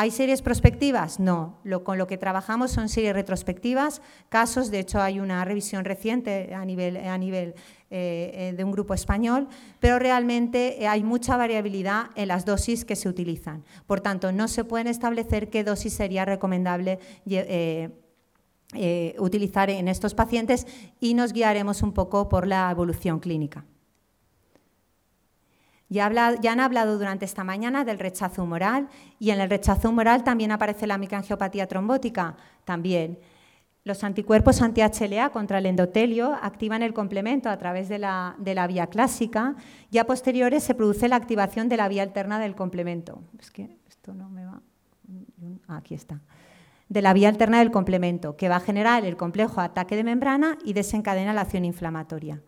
¿Hay 0.02 0.12
series 0.12 0.42
prospectivas? 0.42 1.20
No. 1.20 1.60
con 1.84 1.98
lo 1.98 2.08
que 2.08 2.18
trabajamos 2.18 2.72
son 2.72 2.88
series 2.88 3.14
retrospectivas, 3.14 4.02
casos, 4.30 4.72
de 4.72 4.80
hecho 4.80 5.02
hay 5.02 5.20
una 5.20 5.44
revisión 5.44 5.84
reciente 5.84 6.54
a 6.56 6.64
nivel, 6.64 6.96
a 6.96 7.18
nivel 7.18 7.54
eh, 7.90 8.32
eh, 8.34 8.54
de 8.56 8.64
un 8.64 8.72
grupo 8.72 8.94
español, 8.94 9.50
pero 9.82 10.00
realmente 10.00 10.82
eh, 10.82 10.88
hay 10.88 11.04
mucha 11.04 11.36
variabilidad 11.36 12.12
en 12.16 12.30
las 12.30 12.46
dosis 12.46 12.86
que 12.86 12.96
se 12.96 13.10
utilizan. 13.10 13.66
Por 13.88 14.00
tanto, 14.00 14.32
no 14.32 14.48
se 14.48 14.64
pueden 14.64 14.88
establecer 14.88 15.50
qué 15.50 15.66
dosis 15.66 15.96
sería 15.96 16.24
recomendable 16.24 17.00
utilizar 19.18 19.70
en 19.70 19.88
estos 19.88 20.14
pacientes 20.14 20.68
y 21.00 21.14
nos 21.14 21.34
guiaremos 21.34 21.82
un 21.82 21.94
poco 21.94 22.30
por 22.30 22.46
la 22.46 22.70
evolución 22.70 23.20
clínica. 23.20 23.66
Ya, 25.90 26.06
han 26.06 26.60
hablado 26.60 27.00
durante 27.00 27.26
esta 27.26 27.44
mañana 27.44 27.84
del 27.84 27.98
rechazo 27.98 28.44
humoral 28.44 28.90
y 29.18 29.32
en 29.32 29.40
el 29.40 29.50
rechazo 29.50 29.90
humoral 29.90 30.24
también 30.24 30.52
aparece 30.52 30.86
la 30.86 31.00
microangiopatía 31.00 31.68
trombótica. 31.68 32.38
También 32.64 33.18
los 33.84 34.04
anticuerpos 34.04 34.62
anti-HLA 34.62 35.32
contra 35.32 35.58
el 35.58 35.66
endotelio 35.66 36.38
activan 36.44 36.84
el 36.84 36.94
complemento 36.94 37.50
a 37.50 37.58
través 37.58 37.90
de 37.90 37.98
la, 37.98 38.36
de 38.38 38.54
la, 38.54 38.68
vía 38.68 38.86
clásica 38.86 39.56
y 39.90 39.98
a 39.98 40.06
posteriores 40.06 40.64
se 40.64 40.76
produce 40.76 41.08
la 41.08 41.16
activación 41.16 41.70
de 41.70 41.78
la 41.78 41.88
vía 41.88 42.04
alterna 42.04 42.38
del 42.38 42.56
complemento. 42.56 43.24
Es 43.40 43.50
que 43.50 43.80
esto 43.88 44.14
no 44.14 44.30
me 44.30 44.46
va. 44.46 44.62
Aquí 45.68 45.96
está 45.96 46.22
de 46.90 47.02
la 47.02 47.14
vía 47.14 47.30
alterna 47.30 47.60
del 47.60 47.72
complemento, 47.72 48.36
que 48.36 48.50
va 48.50 48.58
a 48.58 48.62
generar 48.62 49.06
el 49.06 49.16
complejo 49.16 49.62
ataque 49.62 49.96
de 49.96 50.04
membrana 50.04 50.58
y 50.66 50.74
desencadena 50.74 51.34
la 51.34 51.42
acción 51.42 51.64
inflamatoria. 51.64 52.42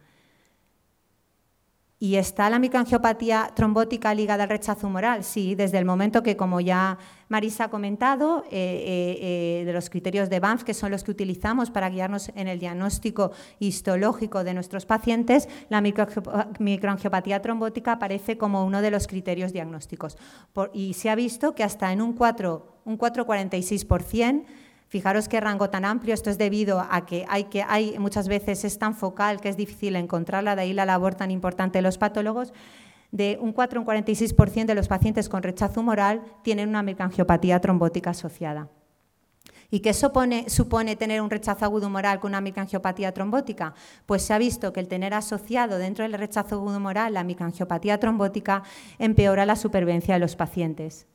¿Y 2.04 2.16
está 2.16 2.50
la 2.50 2.58
microangiopatía 2.58 3.52
trombótica 3.54 4.12
ligada 4.16 4.42
al 4.42 4.50
rechazo 4.50 4.88
humoral? 4.88 5.24
Sí, 5.24 5.54
desde 5.54 5.78
el 5.78 5.86
momento 5.86 6.24
que, 6.24 6.36
como 6.36 6.60
ya 6.60 6.98
Marisa 7.30 7.66
ha 7.66 7.70
comentado, 7.70 8.44
eh, 8.50 8.52
eh, 8.52 9.62
eh, 9.62 9.66
de 9.66 9.72
los 9.72 9.92
criterios 9.92 10.28
de 10.28 10.40
Banff, 10.40 10.64
que 10.64 10.74
son 10.74 10.90
los 10.90 11.04
que 11.04 11.12
utilizamos 11.12 11.70
para 11.70 11.92
guiarnos 11.92 12.32
en 12.34 12.48
el 12.48 12.58
diagnóstico 12.58 13.34
histológico 13.60 14.44
de 14.44 14.56
nuestros 14.56 14.88
pacientes, 14.88 15.48
la 15.70 15.80
microangiopatía 15.80 17.40
trombótica 17.44 17.92
aparece 17.92 18.36
como 18.36 18.66
uno 18.66 18.82
de 18.82 18.90
los 18.90 19.06
criterios 19.06 19.54
diagnósticos. 19.54 20.18
y 20.74 20.96
se 20.96 21.12
ha 21.12 21.16
visto 21.16 21.54
que 21.54 21.64
hasta 21.64 21.94
en 21.94 22.02
un 22.02 22.18
4,46% 22.18 24.46
Fijaros 24.92 25.30
qué 25.30 25.40
rango 25.40 25.70
tan 25.70 25.86
amplio, 25.86 26.14
esto 26.14 26.30
es 26.30 26.38
debido 26.38 26.82
a 26.82 27.06
que 27.06 27.26
hay, 27.30 27.46
que 27.46 27.64
hay 27.64 27.98
muchas 27.98 28.28
veces 28.28 28.66
es 28.66 28.78
tan 28.78 28.94
focal 28.94 29.40
que 29.40 29.48
es 29.48 29.56
difícil 29.56 29.96
encontrarla, 29.96 30.54
de 30.54 30.64
ahí 30.64 30.74
la 30.74 30.86
labor 30.86 31.16
tan 31.16 31.32
importante 31.32 31.78
de 31.78 31.82
los 31.82 31.98
patólogos. 31.98 32.52
De 33.10 33.38
un 33.40 33.54
4 33.54 33.80
un 33.80 33.88
46% 33.88 34.66
de 34.66 34.76
los 34.76 34.90
pacientes 34.90 35.30
con 35.30 35.44
rechazo 35.44 35.80
humoral 35.80 36.22
tienen 36.44 36.68
una 36.68 36.84
microangiopatía 36.84 37.62
trombótica 37.62 38.10
asociada. 38.10 38.68
¿Y 39.70 39.80
qué 39.80 39.94
supone, 39.94 40.50
supone, 40.50 40.98
tener 40.98 41.22
un 41.22 41.30
rechazo 41.30 41.64
agudo 41.64 41.88
humoral 41.88 42.20
con 42.20 42.32
una 42.32 42.42
microangiopatía 42.42 43.14
trombótica? 43.14 43.74
Pues 44.06 44.24
se 44.24 44.34
ha 44.34 44.38
visto 44.40 44.74
que 44.74 44.82
el 44.82 44.90
tener 44.90 45.14
asociado 45.14 45.78
dentro 45.78 46.04
del 46.04 46.20
rechazo 46.20 46.56
agudo 46.56 46.76
humoral 46.76 47.14
la 47.14 47.24
microangiopatía 47.24 47.98
trombótica 47.98 48.64
empeora 49.00 49.46
la 49.46 49.56
supervivencia 49.56 50.16
de 50.16 50.20
los 50.20 50.36
pacientes. 50.36 51.08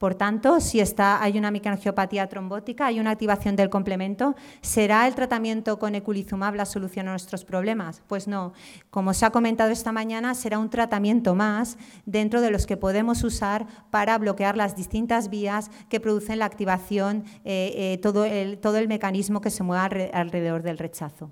Por 0.00 0.14
tanto, 0.14 0.60
si 0.60 0.80
está, 0.80 1.22
hay 1.22 1.36
una 1.36 1.50
microangiopatía 1.50 2.26
trombótica, 2.26 2.86
hay 2.86 3.00
una 3.00 3.10
activación 3.10 3.54
del 3.54 3.68
complemento, 3.68 4.34
¿será 4.62 5.06
el 5.06 5.14
tratamiento 5.14 5.78
con 5.78 5.94
eculizumab 5.94 6.54
la 6.54 6.64
solución 6.64 7.08
a 7.08 7.10
nuestros 7.10 7.44
problemas? 7.44 8.00
Pues 8.06 8.26
no. 8.26 8.54
Como 8.88 9.12
se 9.12 9.26
ha 9.26 9.30
comentado 9.30 9.70
esta 9.70 9.92
mañana, 9.92 10.34
será 10.34 10.58
un 10.58 10.70
tratamiento 10.70 11.34
más 11.34 11.76
dentro 12.06 12.40
de 12.40 12.50
los 12.50 12.64
que 12.64 12.78
podemos 12.78 13.22
usar 13.24 13.66
para 13.90 14.16
bloquear 14.16 14.56
las 14.56 14.74
distintas 14.74 15.28
vías 15.28 15.70
que 15.90 16.00
producen 16.00 16.38
la 16.38 16.46
activación, 16.46 17.24
eh, 17.44 17.74
eh, 17.76 17.98
todo, 17.98 18.24
el, 18.24 18.56
todo 18.56 18.78
el 18.78 18.88
mecanismo 18.88 19.42
que 19.42 19.50
se 19.50 19.62
mueve 19.62 20.10
alrededor 20.14 20.62
del 20.62 20.78
rechazo. 20.78 21.30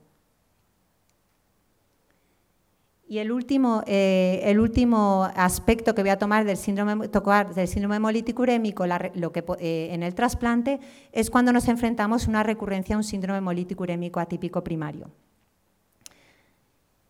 Y 3.10 3.20
el 3.20 3.32
último, 3.32 3.82
eh, 3.86 4.42
el 4.44 4.60
último 4.60 5.26
aspecto 5.34 5.94
que 5.94 6.02
voy 6.02 6.10
a 6.10 6.18
tomar 6.18 6.44
del 6.44 6.58
síndrome, 6.58 7.08
tocar 7.08 7.54
del 7.54 7.66
síndrome 7.66 7.96
hemolítico 7.96 8.42
urémico 8.42 8.84
lo 9.14 9.32
que, 9.32 9.42
eh, 9.60 9.88
en 9.92 10.02
el 10.02 10.14
trasplante 10.14 10.78
es 11.10 11.30
cuando 11.30 11.50
nos 11.50 11.68
enfrentamos 11.68 12.26
a 12.26 12.28
una 12.28 12.42
recurrencia 12.42 12.96
a 12.96 12.98
un 12.98 13.04
síndrome 13.04 13.38
hemolítico 13.38 13.84
urémico 13.84 14.20
atípico 14.20 14.62
primario. 14.62 15.10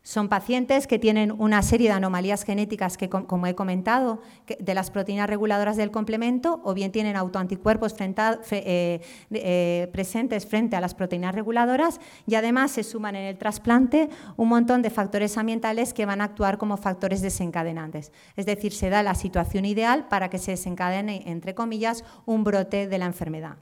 Son 0.08 0.30
pacientes 0.30 0.86
que 0.86 0.98
tienen 0.98 1.30
una 1.32 1.60
serie 1.60 1.88
de 1.90 1.94
anomalías 1.94 2.42
genéticas 2.42 2.96
que, 2.96 3.10
como 3.10 3.46
he 3.46 3.54
comentado, 3.54 4.22
de 4.58 4.72
las 4.72 4.90
proteínas 4.90 5.28
reguladoras 5.28 5.76
del 5.76 5.90
complemento, 5.90 6.62
o 6.64 6.72
bien 6.72 6.92
tienen 6.92 7.14
autoanticuerpos 7.14 7.94
eh, 8.00 9.02
eh, 9.30 9.88
presentes 9.92 10.46
frente 10.46 10.76
a 10.76 10.80
las 10.80 10.94
proteínas 10.94 11.34
reguladoras, 11.34 12.00
y 12.26 12.36
además 12.36 12.70
se 12.70 12.84
suman 12.84 13.16
en 13.16 13.26
el 13.26 13.36
trasplante 13.36 14.08
un 14.38 14.48
montón 14.48 14.80
de 14.80 14.88
factores 14.88 15.36
ambientales 15.36 15.92
que 15.92 16.06
van 16.06 16.22
a 16.22 16.24
actuar 16.24 16.56
como 16.56 16.78
factores 16.78 17.20
desencadenantes. 17.20 18.10
Es 18.34 18.46
decir, 18.46 18.72
se 18.72 18.88
da 18.88 19.02
la 19.02 19.14
situación 19.14 19.66
ideal 19.66 20.08
para 20.08 20.30
que 20.30 20.38
se 20.38 20.52
desencadene, 20.52 21.24
entre 21.26 21.54
comillas, 21.54 22.02
un 22.24 22.44
brote 22.44 22.88
de 22.88 22.96
la 22.96 23.04
enfermedad. 23.04 23.58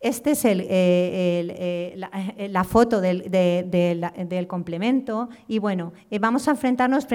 Este 0.00 0.30
es 0.30 0.46
el, 0.46 0.62
eh, 0.62 1.94
eh, 1.98 2.48
la, 2.48 2.64
foto 2.64 3.02
del, 3.02 4.46
complemento 4.48 5.28
y 5.46 5.58
bueno, 5.58 5.92
eh, 6.10 6.18
vamos, 6.18 6.48
a 6.48 6.52
enfrentarnos 6.52 7.06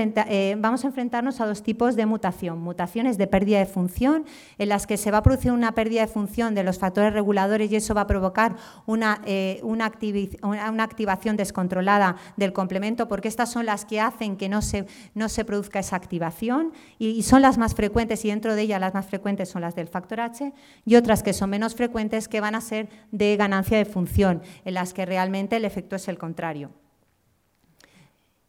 vamos 0.57 0.83
a 0.83 0.87
enfrentarnos 0.87 1.41
a 1.41 1.47
dos 1.47 1.63
tipos 1.63 1.95
de 1.95 2.05
mutación. 2.05 2.61
Mutaciones 2.61 3.17
de 3.17 3.25
pérdida 3.25 3.57
de 3.57 3.65
función, 3.65 4.25
en 4.59 4.69
las 4.69 4.85
que 4.85 4.97
se 4.97 5.09
va 5.09 5.17
a 5.17 5.23
producir 5.23 5.51
una 5.51 5.71
pérdida 5.71 6.01
de 6.01 6.07
función 6.07 6.53
de 6.53 6.63
los 6.63 6.77
factores 6.77 7.11
reguladores 7.11 7.71
y 7.71 7.75
eso 7.75 7.95
va 7.95 8.01
a 8.01 8.07
provocar 8.07 8.55
una, 8.85 9.19
una, 9.63 9.85
activación 10.83 11.37
descontrolada 11.37 12.17
del 12.37 12.53
complemento, 12.53 13.07
porque 13.07 13.29
estas 13.29 13.51
son 13.51 13.65
las 13.65 13.85
que 13.85 13.99
hacen 13.99 14.37
que 14.37 14.47
no 14.47 14.61
se, 14.61 14.85
no 15.15 15.27
se 15.27 15.43
produzca 15.43 15.79
esa 15.79 15.95
activación 15.95 16.71
y, 16.99 17.07
y 17.09 17.23
son 17.23 17.41
las 17.41 17.57
más 17.57 17.73
frecuentes 17.73 18.23
y 18.25 18.29
dentro 18.29 18.53
de 18.53 18.61
ellas 18.61 18.79
las 18.79 18.93
más 18.93 19.07
frecuentes 19.07 19.49
son 19.49 19.63
las 19.63 19.73
del 19.73 19.87
factor 19.87 20.19
H 20.19 20.53
y 20.85 20.95
otras 20.97 21.23
que 21.23 21.33
son 21.33 21.49
menos 21.49 21.73
frecuentes 21.73 22.27
que 22.27 22.41
van 22.41 22.53
a 22.53 22.61
ser 22.61 22.74
de 23.11 23.37
ganancia 23.37 23.77
de 23.77 23.85
función, 23.85 24.41
en 24.63 24.73
las 24.73 24.93
que 24.93 25.05
realmente 25.05 25.55
el 25.55 25.65
efecto 25.65 25.95
es 25.95 26.07
el 26.07 26.17
contrario. 26.17 26.71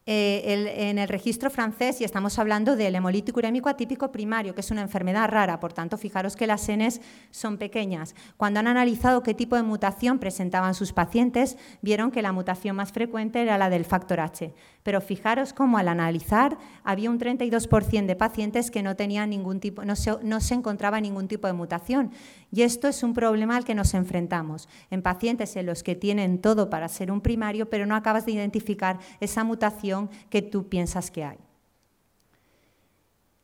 Eh, 0.09 0.79
en 0.89 0.99
el 0.99 1.09
registro 1.09 1.51
francés, 1.51 2.01
y 2.01 2.05
estamos 2.05 2.39
hablando 2.39 2.77
del 2.77 2.95
hemolítico 2.95 3.41
urémico 3.41 3.69
atípico 3.69 4.12
primario, 4.12 4.55
que 4.55 4.61
es 4.61 4.71
una 4.71 4.83
enfermedad 4.83 5.29
rara, 5.29 5.59
por 5.59 5.73
tanto, 5.73 5.99
fijaros 5.99 6.37
que 6.37 6.47
las 6.47 6.69
Ns 6.69 7.01
son 7.33 7.59
pequeñas. 7.59 8.15
Cuando 8.37 8.61
han 8.61 8.69
analizado 8.69 9.25
qué 9.25 9.35
tipo 9.35 9.57
de 9.57 9.65
mutación 9.65 10.21
presentaban 10.21 10.75
sus 10.75 10.93
pacientes, 10.93 11.59
vieron 11.83 12.12
que 12.12 12.23
la 12.23 12.31
mutación 12.31 12.77
más 12.77 12.93
frecuente 12.93 13.43
era 13.43 13.59
la 13.59 13.69
del 13.69 13.85
factor 13.85 14.21
H. 14.21 14.55
Pero 14.87 15.01
fijaros 15.01 15.53
cómo 15.53 15.79
al 15.79 15.88
analizar 15.88 16.59
había 16.85 17.11
un 17.11 17.18
32% 17.18 18.07
de 18.07 18.14
pacientes 18.14 18.70
que 18.70 18.85
no 18.85 18.94
tenían 18.94 19.31
ningún 19.31 19.59
tipo, 19.59 19.83
se, 19.96 20.12
no 20.22 20.40
se 20.40 20.55
encontraba 20.55 21.01
ningún 21.01 21.27
tipo 21.27 21.49
de 21.49 21.55
mutación. 21.55 22.12
Y 22.53 22.62
esto 22.62 22.87
es 22.87 23.03
un 23.03 23.12
problema 23.12 23.57
al 23.57 23.64
que 23.64 23.75
nos 23.75 23.94
enfrentamos 23.94 24.68
en 24.92 25.03
pacientes 25.03 25.57
en 25.57 25.66
los 25.66 25.83
que 25.83 25.96
tienen 25.96 26.40
todo 26.40 26.70
para 26.70 26.87
ser 26.87 27.11
un 27.11 27.20
primario, 27.20 27.68
pero 27.68 27.85
no 27.85 27.96
acabas 27.96 28.27
de 28.27 28.33
identificar 28.33 29.01
esa 29.18 29.42
mutación 29.42 30.09
que 30.31 30.40
tú 30.40 30.68
piensas 30.68 31.11
que 31.11 31.25
hay. 31.25 31.38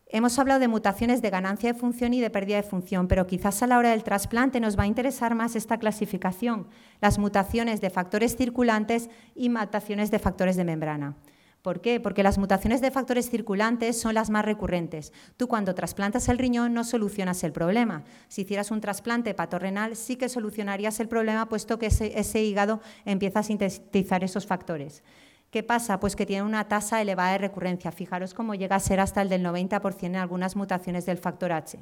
Hemos 0.06 0.38
hablado 0.38 0.60
de 0.60 0.68
mutaciones 0.68 1.22
de 1.22 1.30
ganancia 1.30 1.72
de 1.72 1.78
función 1.78 2.14
y 2.14 2.20
de 2.20 2.30
pérdida 2.30 2.58
de 2.58 2.62
función, 2.62 3.08
pero 3.08 3.26
quizás 3.26 3.64
a 3.64 3.66
la 3.66 3.78
hora 3.78 3.90
del 3.90 4.04
trasplante 4.04 4.60
nos 4.60 4.78
va 4.78 4.84
a 4.84 4.86
interesar 4.86 5.34
más 5.34 5.56
esta 5.56 5.78
clasificación, 5.78 6.68
las 7.00 7.18
mutaciones 7.18 7.80
de 7.80 7.90
factores 7.90 8.36
circulantes 8.36 9.10
y 9.34 9.48
mutaciones 9.48 10.12
de 10.12 10.20
factores 10.20 10.56
de 10.56 10.64
membrana. 10.64 11.16
¿Por 11.62 11.80
qué? 11.80 12.00
Porque 12.00 12.24
las 12.24 12.38
mutaciones 12.38 12.80
de 12.80 12.90
factores 12.90 13.30
circulantes 13.30 14.00
son 14.00 14.14
las 14.14 14.30
más 14.30 14.44
recurrentes. 14.44 15.12
Tú 15.36 15.46
cuando 15.46 15.76
trasplantas 15.76 16.28
el 16.28 16.38
riñón 16.38 16.74
no 16.74 16.82
solucionas 16.82 17.44
el 17.44 17.52
problema. 17.52 18.02
Si 18.26 18.42
hicieras 18.42 18.72
un 18.72 18.80
trasplante 18.80 19.30
hepatorrenal 19.30 19.94
sí 19.94 20.16
que 20.16 20.28
solucionarías 20.28 20.98
el 20.98 21.06
problema 21.06 21.48
puesto 21.48 21.78
que 21.78 21.86
ese, 21.86 22.42
hígado 22.42 22.80
empieza 23.04 23.38
a 23.38 23.42
sintetizar 23.44 24.24
esos 24.24 24.44
factores. 24.44 25.04
¿Qué 25.52 25.62
pasa? 25.62 26.00
Pues 26.00 26.16
que 26.16 26.26
tiene 26.26 26.42
una 26.42 26.66
tasa 26.66 27.00
elevada 27.00 27.32
de 27.32 27.38
recurrencia. 27.38 27.92
Fijaros 27.92 28.34
cómo 28.34 28.56
llega 28.56 28.74
a 28.74 28.80
ser 28.80 28.98
hasta 28.98 29.22
el 29.22 29.28
del 29.28 29.44
90% 29.44 30.04
en 30.04 30.16
algunas 30.16 30.56
mutaciones 30.56 31.06
del 31.06 31.18
factor 31.18 31.52
H 31.52 31.78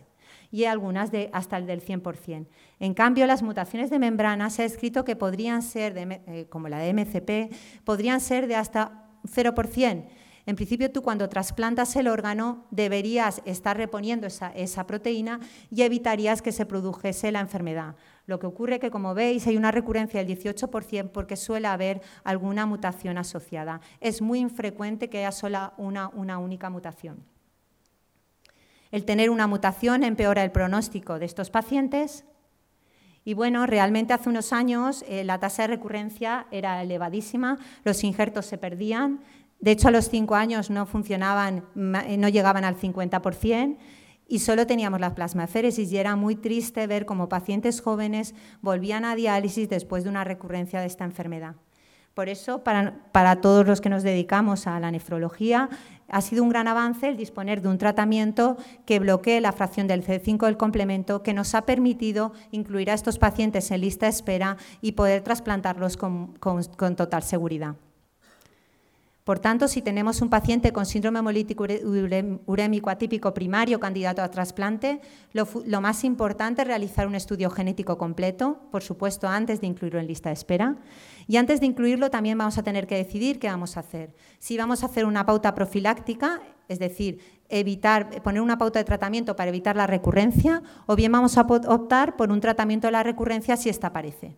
y 0.50 0.64
algunas 0.64 1.10
de 1.10 1.30
hasta 1.32 1.56
el 1.56 1.66
del 1.66 1.82
100%. 1.82 2.48
En 2.80 2.92
cambio, 2.92 3.26
las 3.26 3.42
mutaciones 3.42 3.88
de 3.88 3.98
membrana 3.98 4.50
se 4.50 4.62
ha 4.62 4.66
escrito 4.66 5.04
que 5.06 5.16
podrían 5.16 5.62
ser, 5.62 5.94
eh, 5.96 6.46
como 6.50 6.68
la 6.68 6.78
de 6.80 6.92
MCP, 6.92 7.54
podrían 7.84 8.20
ser 8.20 8.46
de 8.46 8.56
hasta 8.56 9.06
0%. 9.24 10.06
En 10.46 10.56
principio, 10.56 10.90
tú 10.90 11.02
cuando 11.02 11.28
trasplantas 11.28 11.94
el 11.96 12.08
órgano 12.08 12.64
deberías 12.70 13.42
estar 13.44 13.76
reponiendo 13.76 14.26
esa, 14.26 14.48
esa 14.50 14.86
proteína 14.86 15.38
y 15.70 15.82
evitarías 15.82 16.42
que 16.42 16.50
se 16.50 16.66
produjese 16.66 17.30
la 17.30 17.40
enfermedad. 17.40 17.94
Lo 18.26 18.38
que 18.38 18.46
ocurre 18.46 18.78
que, 18.80 18.90
como 18.90 19.14
veis, 19.14 19.46
hay 19.46 19.56
una 19.56 19.70
recurrencia 19.70 20.22
del 20.22 20.36
18% 20.38 21.10
porque 21.10 21.36
suele 21.36 21.66
haber 21.66 22.00
alguna 22.24 22.64
mutación 22.64 23.18
asociada. 23.18 23.80
Es 24.00 24.22
muy 24.22 24.38
infrecuente 24.38 25.10
que 25.10 25.18
haya 25.18 25.32
solo 25.32 25.72
una, 25.76 26.38
única 26.38 26.70
mutación. 26.70 27.24
El 28.90 29.04
tener 29.04 29.30
una 29.30 29.46
mutación 29.46 30.04
empeora 30.04 30.42
el 30.42 30.52
pronóstico 30.52 31.18
de 31.18 31.26
estos 31.26 31.50
pacientes 31.50 32.24
y 33.30 33.34
bueno, 33.34 33.64
realmente 33.64 34.12
hace 34.12 34.28
unos 34.28 34.52
años 34.52 35.04
eh, 35.06 35.22
la 35.22 35.38
tasa 35.38 35.62
de 35.62 35.68
recurrencia 35.68 36.48
era 36.50 36.82
elevadísima, 36.82 37.58
los 37.84 38.02
injertos 38.02 38.44
se 38.46 38.58
perdían, 38.58 39.20
de 39.60 39.70
hecho 39.70 39.86
a 39.86 39.92
los 39.92 40.08
cinco 40.08 40.34
años 40.34 40.68
no 40.68 40.84
funcionaban, 40.84 41.64
no 41.76 42.28
llegaban 42.28 42.64
al 42.64 42.76
50%, 42.76 43.76
y 44.26 44.40
solo 44.40 44.66
teníamos 44.66 44.98
la 44.98 45.14
plasmaféresis 45.14 45.92
y 45.92 45.98
era 45.98 46.16
muy 46.16 46.34
triste 46.34 46.88
ver 46.88 47.06
cómo 47.06 47.28
pacientes 47.28 47.80
jóvenes 47.80 48.34
volvían 48.62 49.04
a 49.04 49.14
diálisis 49.14 49.68
después 49.68 50.02
de 50.02 50.10
una 50.10 50.24
recurrencia 50.24 50.80
de 50.80 50.86
esta 50.86 51.04
enfermedad. 51.04 51.54
Por 52.14 52.28
eso, 52.28 52.64
para, 52.64 53.40
todos 53.40 53.64
los 53.64 53.80
que 53.80 53.88
nos 53.88 54.02
dedicamos 54.02 54.66
a 54.66 54.80
la 54.80 54.90
nefrología, 54.90 55.68
ha 56.10 56.20
sido 56.20 56.42
un 56.42 56.48
gran 56.48 56.68
avance 56.68 57.08
el 57.08 57.16
disponer 57.16 57.62
de 57.62 57.68
un 57.68 57.78
tratamiento 57.78 58.56
que 58.86 58.98
bloquee 58.98 59.40
la 59.40 59.52
fracción 59.52 59.86
del 59.86 60.04
C5 60.04 60.46
del 60.46 60.56
complemento, 60.56 61.22
que 61.22 61.34
nos 61.34 61.54
ha 61.54 61.66
permitido 61.66 62.32
incluir 62.50 62.90
a 62.90 62.94
estos 62.94 63.18
pacientes 63.18 63.70
en 63.70 63.80
lista 63.80 64.06
de 64.06 64.10
espera 64.10 64.56
y 64.80 64.92
poder 64.92 65.22
trasplantarlos 65.22 65.96
con 65.96 66.96
total 66.96 67.22
seguridad. 67.22 67.76
Por 69.30 69.38
tanto, 69.38 69.68
si 69.68 69.80
tenemos 69.80 70.22
un 70.22 70.28
paciente 70.28 70.72
con 70.72 70.86
síndrome 70.86 71.20
hemolítico 71.20 71.64
urémico 72.46 72.90
atípico 72.90 73.32
primario 73.32 73.78
candidato 73.78 74.22
a 74.22 74.28
trasplante, 74.28 75.00
lo, 75.32 75.46
más 75.80 76.02
importante 76.02 76.62
es 76.62 76.66
realizar 76.66 77.06
un 77.06 77.14
estudio 77.14 77.48
genético 77.48 77.96
completo, 77.96 78.58
por 78.72 78.82
supuesto, 78.82 79.28
antes 79.28 79.60
de 79.60 79.68
incluirlo 79.68 80.00
en 80.00 80.08
lista 80.08 80.30
de 80.30 80.32
espera. 80.32 80.78
Y 81.28 81.36
antes 81.36 81.60
de 81.60 81.66
incluirlo 81.66 82.10
también 82.10 82.38
vamos 82.38 82.58
a 82.58 82.64
tener 82.64 82.88
que 82.88 82.96
decidir 82.96 83.38
qué 83.38 83.46
vamos 83.46 83.76
a 83.76 83.80
hacer. 83.80 84.16
Si 84.40 84.56
vamos 84.56 84.82
a 84.82 84.86
hacer 84.86 85.04
una 85.04 85.24
pauta 85.24 85.54
profiláctica, 85.54 86.40
es 86.66 86.80
decir, 86.80 87.20
evitar, 87.48 88.22
poner 88.22 88.42
una 88.42 88.58
pauta 88.58 88.80
de 88.80 88.84
tratamiento 88.84 89.36
para 89.36 89.50
evitar 89.50 89.76
la 89.76 89.86
recurrencia, 89.86 90.60
o 90.86 90.96
bien 90.96 91.12
vamos 91.12 91.38
a 91.38 91.42
optar 91.42 92.16
por 92.16 92.32
un 92.32 92.40
tratamiento 92.40 92.88
de 92.88 92.92
la 92.92 93.04
recurrencia 93.04 93.56
si 93.56 93.68
esta 93.68 93.86
aparece. 93.86 94.36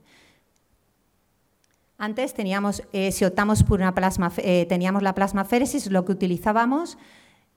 Antes 2.02 2.34
teníamos, 2.34 2.82
eh, 2.92 3.12
si 3.12 3.24
optamos 3.24 3.62
por 3.62 3.78
una 3.78 3.94
plasma, 3.94 4.32
eh, 4.38 4.66
teníamos 4.68 5.04
la 5.04 5.14
plasmaféresis, 5.14 5.88
lo 5.88 6.04
que 6.04 6.10
utilizábamos, 6.10 6.98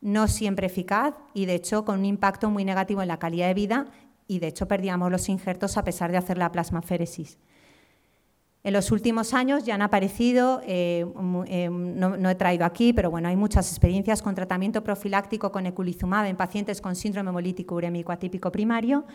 no 0.02 0.28
siempre 0.28 0.68
eficaz 0.68 1.16
y 1.34 1.48
de 1.48 1.56
hecho 1.56 1.84
con 1.84 1.98
un 1.98 2.06
impacto 2.06 2.52
muy 2.52 2.64
negativo 2.64 3.02
en 3.02 3.08
la 3.08 3.18
calidad 3.18 3.48
de 3.48 3.56
vida 3.56 3.88
y 4.28 4.38
de 4.38 4.50
hecho 4.50 4.68
perdíamos 4.68 5.10
los 5.10 5.30
injertos 5.30 5.78
a 5.78 5.84
pesar 5.84 6.12
de 6.12 6.18
hacer 6.18 6.38
la 6.38 6.52
plasmaféresis. 6.52 7.40
En 8.64 8.74
los 8.74 8.92
últimos 8.92 9.34
años 9.34 9.66
ya 9.66 9.74
han 9.74 9.82
aparecido, 9.82 10.62
eh, 10.68 11.08
no, 11.16 12.16
no, 12.16 12.30
he 12.30 12.36
traído 12.36 12.66
aquí, 12.66 12.94
pero 12.94 13.10
bueno, 13.10 13.30
hay 13.30 13.36
muchas 13.36 13.68
experiencias 13.72 14.22
con 14.22 14.36
tratamiento 14.36 14.84
profiláctico 14.84 15.52
con 15.52 15.66
eculizumab 15.66 16.28
en 16.28 16.36
pacientes 16.36 16.82
con 16.82 16.96
síndrome 16.96 17.32
hemolítico 17.32 17.74
urémico 17.74 18.12
atípico 18.12 18.52
primario 18.52 19.06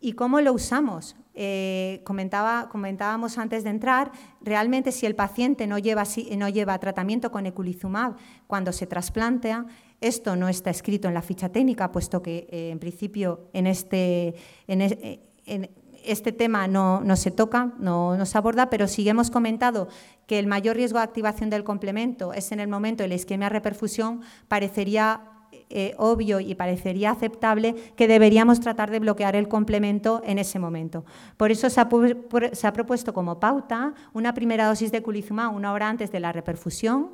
¿Y 0.00 0.14
cómo 0.14 0.40
lo 0.40 0.54
usamos? 0.54 1.14
Eh, 1.34 2.02
comentábamos 2.04 3.38
antes 3.38 3.64
de 3.64 3.70
entrar, 3.70 4.10
realmente 4.40 4.92
si 4.92 5.06
el 5.06 5.14
paciente 5.14 5.66
no 5.66 5.78
lleva, 5.78 6.04
no 6.36 6.48
lleva 6.48 6.78
tratamiento 6.78 7.30
con 7.30 7.46
eculizumab 7.46 8.16
cuando 8.46 8.72
se 8.72 8.86
trasplantea, 8.86 9.66
esto 10.00 10.36
no 10.36 10.48
está 10.48 10.70
escrito 10.70 11.06
en 11.08 11.14
la 11.14 11.22
ficha 11.22 11.50
técnica, 11.50 11.92
puesto 11.92 12.22
que 12.22 12.48
eh, 12.50 12.70
en 12.70 12.78
principio 12.78 13.48
en 13.52 13.66
este, 13.66 14.34
en, 14.66 15.70
este 16.04 16.32
tema 16.32 16.66
no, 16.66 17.02
no, 17.02 17.16
se 17.16 17.30
toca, 17.30 17.72
no, 17.78 18.16
no, 18.16 18.26
se 18.26 18.38
aborda, 18.38 18.70
pero 18.70 18.88
sí 18.88 19.08
hemos 19.08 19.30
comentado 19.30 19.88
que 20.26 20.38
el 20.38 20.46
mayor 20.46 20.76
riesgo 20.76 20.98
de 20.98 21.04
activación 21.04 21.50
del 21.50 21.64
complemento 21.64 22.32
es 22.32 22.52
en 22.52 22.60
el 22.60 22.68
momento 22.68 23.02
de 23.02 23.08
la 23.08 23.14
isquemia 23.14 23.50
reperfusión, 23.50 24.22
parecería 24.48 25.39
eh, 25.52 25.94
obvio 25.98 26.40
y 26.40 26.54
parecería 26.54 27.10
aceptable 27.10 27.74
que 27.96 28.08
deberíamos 28.08 28.60
tratar 28.60 28.90
de 28.90 28.98
bloquear 28.98 29.36
el 29.36 29.48
complemento 29.48 30.20
en 30.24 30.38
ese 30.38 30.58
momento. 30.58 31.04
Por 31.36 31.50
eso 31.50 31.70
se 31.70 31.80
ha, 31.80 32.72
propuesto 32.72 33.14
como 33.14 33.38
pauta 33.38 33.94
una 34.12 34.34
primera 34.34 34.66
dosis 34.66 34.90
de 34.90 35.02
culizumab 35.02 35.54
una 35.54 35.72
hora 35.72 35.88
antes 35.88 36.10
de 36.10 36.20
la 36.20 36.32
reperfusión 36.32 37.10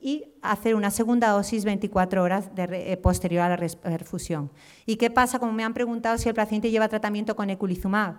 y 0.00 0.24
hacer 0.42 0.74
una 0.74 0.90
segunda 0.90 1.28
dosis 1.30 1.64
24 1.64 2.22
horas 2.22 2.50
eh, 2.56 2.96
posterior 2.96 3.42
a 3.42 3.48
la 3.50 3.56
reperfusión. 3.56 4.50
¿Y 4.86 4.96
qué 4.96 5.10
pasa? 5.10 5.38
Como 5.38 5.52
me 5.52 5.64
han 5.64 5.74
preguntado 5.74 6.16
si 6.18 6.28
el 6.28 6.34
paciente 6.34 6.70
lleva 6.70 6.88
tratamiento 6.88 7.36
con 7.36 7.50
eculizumab. 7.50 8.16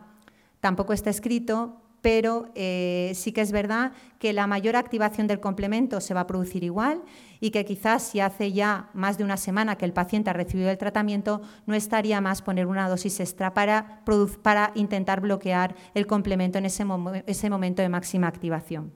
Tampoco 0.60 0.94
está 0.94 1.10
escrito, 1.10 1.82
pero 2.02 2.50
eh, 2.56 3.12
sí 3.16 3.32
que 3.32 3.42
es 3.42 3.52
verdad 3.52 3.92
que 4.20 4.34
la 4.34 4.48
mayor 4.48 4.76
activación 4.76 5.28
del 5.28 5.40
complemento 5.40 6.02
se 6.02 6.14
va 6.14 6.22
a 6.22 6.28
producir 6.28 6.64
igual 6.64 7.02
y 7.40 7.52
que 7.52 7.66
quizás 7.66 8.04
si 8.04 8.20
hace 8.20 8.52
ya 8.52 8.90
más 8.94 9.18
de 9.18 9.24
una 9.24 9.38
semana 9.38 9.78
que 9.78 9.86
el 9.86 9.94
paciente 9.94 10.30
ha 10.30 10.34
recibido 10.34 10.70
el 10.70 10.78
tratamiento, 10.78 11.42
no 11.66 11.76
estaría 11.76 12.22
más 12.22 12.42
poner 12.42 12.68
una 12.68 12.90
dosis 12.90 13.20
extra 13.20 13.54
para, 13.54 14.04
para 14.42 14.72
intentar 14.76 15.22
bloquear 15.22 15.76
el 15.94 16.08
complemento 16.08 16.58
en 16.58 16.66
ese, 16.66 16.86
ese 17.28 17.50
momento 17.50 17.82
de 17.82 17.90
máxima 17.90 18.28
activación. 18.28 18.94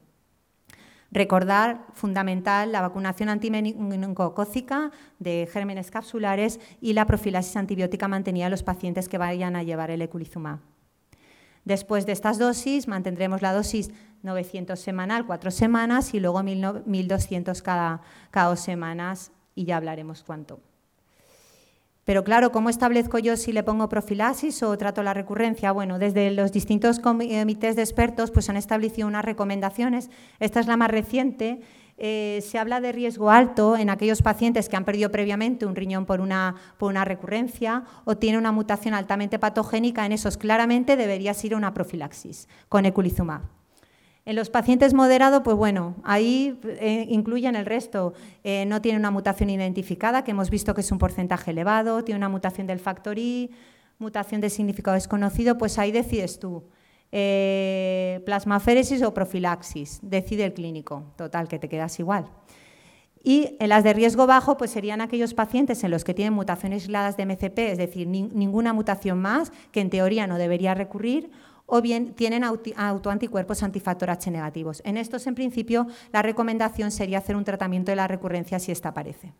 Recordar, 1.14 1.86
fundamental, 1.94 2.72
la 2.72 2.82
vacunación 2.82 3.30
antimeningocócica 3.30 4.90
de 5.20 5.48
gérmenes 5.52 5.92
capsulares 5.92 6.60
y 6.82 6.94
la 6.94 7.06
profilaxis 7.06 7.56
antibiótica 7.56 8.08
mantenida 8.08 8.46
en 8.46 8.52
los 8.52 8.64
pacientes 8.64 9.08
que 9.08 9.20
vayan 9.20 9.56
a 9.56 9.62
llevar 9.62 9.92
el 9.92 10.02
eculizumab. 10.02 10.73
Después 11.66 12.06
de 12.06 12.12
estas 12.12 12.40
dosis 12.40 12.88
mantendremos 12.88 13.42
la 13.42 13.54
dosis 13.54 13.92
900 14.22 14.80
semanal, 14.80 15.26
cuatro 15.26 15.52
semanas, 15.52 16.14
y 16.14 16.20
luego 16.20 16.42
1.200 16.42 17.62
cada, 17.62 18.02
cada 18.32 18.50
dos 18.50 18.60
semanas, 18.60 19.32
y 19.56 19.66
ya 19.66 19.78
hablaremos 19.78 20.24
cuánto. 20.24 20.60
Pero 22.06 22.26
claro, 22.26 22.52
¿cómo 22.52 22.70
establezco 22.70 23.18
yo 23.18 23.38
si 23.38 23.54
le 23.54 23.64
pongo 23.64 23.88
profilaxis 23.88 24.62
o 24.64 24.78
trato 24.78 25.04
la 25.04 25.14
recurrencia? 25.14 25.72
Bueno, 25.72 26.00
desde 26.00 26.32
los 26.32 26.52
distintos 26.52 27.00
comités 27.00 27.78
de 27.78 27.82
expertos 27.82 28.30
pues 28.30 28.50
han 28.50 28.58
establecido 28.58 29.08
unas 29.08 29.24
recomendaciones. 29.24 30.10
Esta 30.40 30.60
es 30.60 30.68
la 30.68 30.76
más 30.76 30.92
reciente 30.92 31.62
eh, 31.98 32.40
se 32.42 32.58
habla 32.58 32.82
de 32.82 32.92
riesgo 32.92 33.30
alto 33.30 33.78
en 33.78 33.90
aquellos 33.90 34.22
pacientes 34.22 34.68
que 34.68 34.76
han 34.76 34.86
perdido 34.86 35.12
previamente 35.12 35.66
un 35.66 35.76
riñón 35.76 36.06
por 36.06 36.22
una, 36.22 36.56
por 36.78 36.90
una 36.90 37.06
recurrencia 37.06 37.84
o 38.06 38.18
tiene 38.18 38.38
una 38.38 38.52
mutación 38.52 38.94
altamente 38.94 39.40
patogénica, 39.40 40.06
en 40.06 40.12
esos 40.12 40.38
claramente 40.38 40.96
debería 40.96 41.34
ser 41.34 41.56
una 41.56 41.74
profilaxis 41.74 42.48
con 42.70 42.86
eculizumab. 42.86 43.42
En 44.26 44.38
los 44.38 44.50
pacientes 44.50 44.94
moderados, 44.94 45.42
pues 45.44 45.58
bueno, 45.58 45.96
ahí 46.04 46.58
eh, 46.64 47.06
incluyen 47.10 47.58
el 47.58 47.66
resto. 47.66 48.14
Eh, 48.46 48.66
no 48.66 48.82
tiene 48.82 48.98
una 48.98 49.12
mutación 49.12 49.50
identificada, 49.50 50.24
que 50.24 50.32
hemos 50.32 50.50
visto 50.50 50.74
que 50.74 50.80
es 50.80 50.92
un 50.94 50.98
porcentaje 50.98 51.52
elevado, 51.52 52.06
tiene 52.06 52.20
una 52.20 52.30
mutación 52.30 52.66
del 52.66 52.80
factor 52.80 53.20
I, 53.20 53.52
mutación 54.00 54.40
de 54.40 54.50
significado 54.50 54.96
desconocido, 54.96 55.58
pues 55.58 55.78
ahí 55.78 55.92
decides 55.92 56.40
tú. 56.40 56.64
Eh, 57.16 58.22
plasmaféresis 58.26 59.04
o 59.04 59.14
profilaxis, 59.14 60.00
decide 60.02 60.46
el 60.46 60.54
clínico, 60.56 61.14
total, 61.16 61.48
que 61.48 61.60
te 61.60 61.70
quedas 61.70 62.00
igual. 62.00 62.26
Y 63.24 63.56
en 63.60 63.70
las 63.70 63.84
de 63.84 63.94
riesgo 63.94 64.26
bajo, 64.26 64.58
pues 64.58 64.72
serían 64.72 65.00
aquellos 65.00 65.36
pacientes 65.36 65.84
en 65.84 65.92
los 65.92 66.04
que 66.04 66.16
tienen 66.16 66.34
mutaciones 66.34 66.86
aisladas 66.86 67.16
de 67.16 67.28
MCP, 67.28 67.60
es 67.60 67.78
decir, 67.78 68.08
ninguna 68.08 68.74
mutación 68.74 69.22
más, 69.22 69.52
que 69.72 69.82
en 69.82 69.92
teoría 69.92 70.26
no 70.26 70.40
debería 70.40 70.74
recurrir, 70.74 71.30
o 71.68 71.84
bien 71.84 72.16
tienen 72.16 72.44
autoanticuerpos 72.44 73.62
antifactor 73.62 74.10
H 74.10 74.32
negativos. 74.32 74.82
En 74.84 74.98
estos, 74.98 75.28
en 75.28 75.36
principio, 75.36 75.86
la 76.12 76.24
recomendación 76.24 76.90
sería 76.90 77.20
hacer 77.20 77.36
un 77.36 77.44
tratamiento 77.44 77.92
de 77.92 77.98
la 77.98 78.08
recurrencia 78.08 78.58
si 78.58 78.72
esta 78.72 78.90
aparece. 78.90 79.34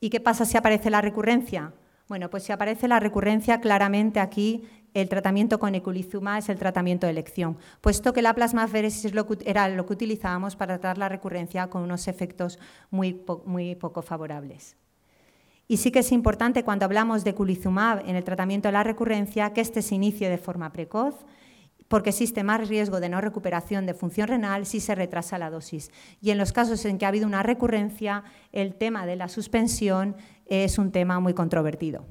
¿Y 0.00 0.10
qué 0.10 0.18
pasa 0.18 0.44
si 0.44 0.56
aparece 0.56 0.90
la 0.90 1.02
recurrencia? 1.02 1.72
Bueno, 2.08 2.28
pues 2.28 2.42
si 2.42 2.50
aparece 2.50 2.88
la 2.88 2.98
recurrencia, 2.98 3.60
claramente 3.60 4.18
aquí 4.18 4.64
el 4.94 5.08
tratamiento 5.08 5.58
con 5.58 5.74
eculizumab 5.74 6.38
es 6.38 6.48
el 6.48 6.58
tratamiento 6.58 7.06
de 7.06 7.12
elección, 7.12 7.56
puesto 7.80 8.12
que 8.12 8.22
la 8.22 8.34
plasmaferesis 8.34 9.12
era 9.44 9.68
lo 9.68 9.86
que 9.86 9.92
utilizábamos 9.92 10.56
para 10.56 10.78
tratar 10.78 10.98
la 10.98 11.08
recurrencia 11.08 11.68
con 11.68 11.82
unos 11.82 12.08
efectos 12.08 12.58
muy, 12.90 13.22
muy 13.44 13.74
poco 13.74 14.02
favorables. 14.02 14.76
Y 15.68 15.76
sí 15.76 15.92
que 15.92 16.00
es 16.00 16.10
importante 16.10 16.64
cuando 16.64 16.84
hablamos 16.84 17.22
de 17.22 17.30
eculizumab 17.30 18.02
en 18.08 18.16
el 18.16 18.24
tratamiento 18.24 18.66
de 18.68 18.72
la 18.72 18.82
recurrencia 18.82 19.52
que 19.52 19.60
este 19.60 19.82
se 19.82 19.94
inicie 19.94 20.28
de 20.28 20.38
forma 20.38 20.72
precoz, 20.72 21.14
porque 21.86 22.10
existe 22.10 22.44
más 22.44 22.68
riesgo 22.68 23.00
de 23.00 23.08
no 23.08 23.20
recuperación 23.20 23.86
de 23.86 23.94
función 23.94 24.28
renal 24.28 24.66
si 24.66 24.80
se 24.80 24.94
retrasa 24.94 25.38
la 25.38 25.50
dosis. 25.50 25.90
Y 26.20 26.30
en 26.30 26.38
los 26.38 26.52
casos 26.52 26.84
en 26.84 26.98
que 26.98 27.04
ha 27.04 27.08
habido 27.08 27.26
una 27.26 27.42
recurrencia, 27.42 28.24
el 28.52 28.74
tema 28.74 29.06
de 29.06 29.16
la 29.16 29.28
suspensión 29.28 30.16
es 30.46 30.78
un 30.78 30.92
tema 30.92 31.20
muy 31.20 31.34
controvertido. 31.34 32.04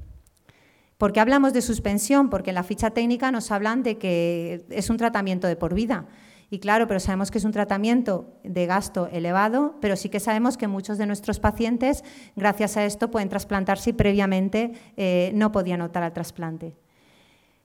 ¿Por 1.00 1.14
qué 1.14 1.22
hablamos 1.22 1.54
de 1.54 1.62
suspensión? 1.62 2.30
Porque 2.30 2.50
en 2.50 2.56
la 2.56 2.64
ficha 2.64 2.90
técnica 2.90 3.32
nos 3.32 3.52
hablan 3.52 3.84
de 3.84 3.98
que 3.98 4.66
es 4.70 4.90
un 4.90 4.98
tratamiento 4.98 5.48
de 5.48 5.56
por 5.56 5.74
vida. 5.74 6.08
Y 6.50 6.60
claro, 6.60 6.90
pero 6.90 7.00
sabemos 7.00 7.32
que 7.32 7.38
es 7.38 7.46
un 7.46 7.54
tratamiento 7.54 8.34
de 8.44 8.66
gasto 8.66 9.08
elevado, 9.08 9.78
pero 9.80 9.96
sí 9.96 10.10
que 10.10 10.20
sabemos 10.20 10.58
que 10.58 10.68
muchos 10.68 10.98
de 10.98 11.06
nuestros 11.06 11.40
pacientes, 11.40 12.04
gracias 12.36 12.76
a 12.76 12.84
esto, 12.84 13.10
pueden 13.10 13.30
trasplantarse 13.30 13.92
y 13.92 13.94
previamente 13.94 14.74
eh, 14.98 15.32
no 15.36 15.54
podían 15.54 15.80
optar 15.80 16.04
al 16.04 16.12
trasplante. 16.12 16.76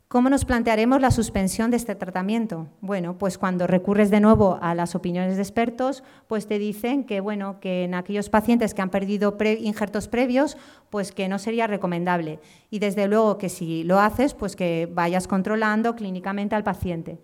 ¿Cómo 0.09 0.31
nos 0.31 0.45
plantearemos 0.45 1.01
la 1.01 1.11
suspensión 1.11 1.71
de 1.71 1.77
este 1.77 1.95
tratamiento? 1.97 2.69
Bueno, 2.81 3.19
pues 3.19 3.37
cuando 3.37 3.67
recurres 3.67 4.11
de 4.11 4.21
nuevo 4.21 4.59
a 4.61 4.75
las 4.75 4.95
opiniones 4.95 5.37
de 5.37 5.43
expertos, 5.43 6.05
pues 6.29 6.47
te 6.47 6.59
dicen 6.61 7.05
que, 7.05 7.21
bueno, 7.21 7.59
que 7.59 7.85
en 7.85 7.95
aquellos 7.95 8.29
pacientes 8.29 8.75
que 8.75 8.83
han 8.83 8.91
perdido 8.91 9.37
injertos 9.59 10.07
previos, 10.07 10.57
pues 10.91 11.11
que 11.11 11.27
no 11.29 11.41
sería 11.41 11.67
recomendable. 11.67 12.39
Y 12.71 12.79
desde 12.79 13.09
luego 13.09 13.39
que 13.39 13.49
si 13.49 13.83
lo 13.83 13.99
haces, 13.99 14.35
pues 14.35 14.55
que 14.55 14.89
vayas 14.93 15.27
controlando 15.27 15.97
clínicamente 15.97 16.55
al 16.55 16.63
paciente. 16.63 17.21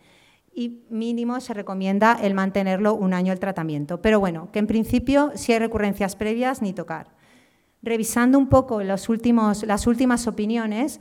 Y 0.53 0.83
mínimo 0.91 1.39
se 1.41 1.55
recomienda 1.55 2.19
el 2.21 2.35
mantenerlo 2.35 2.95
un 2.95 3.15
año 3.15 3.33
el 3.33 3.39
tratamiento. 3.39 4.03
Pero 4.03 4.19
bueno, 4.19 4.51
que 4.51 4.59
en 4.59 4.67
principio 4.67 5.31
si 5.37 5.53
hay 5.53 5.61
recurrencias 5.61 6.17
previas, 6.17 6.61
ni 6.61 6.73
tocar. 6.73 7.15
Revisando 7.83 8.37
un 8.37 8.49
poco 8.49 8.83
las 8.83 9.09
últimas 9.09 10.27
opiniones, 10.27 11.01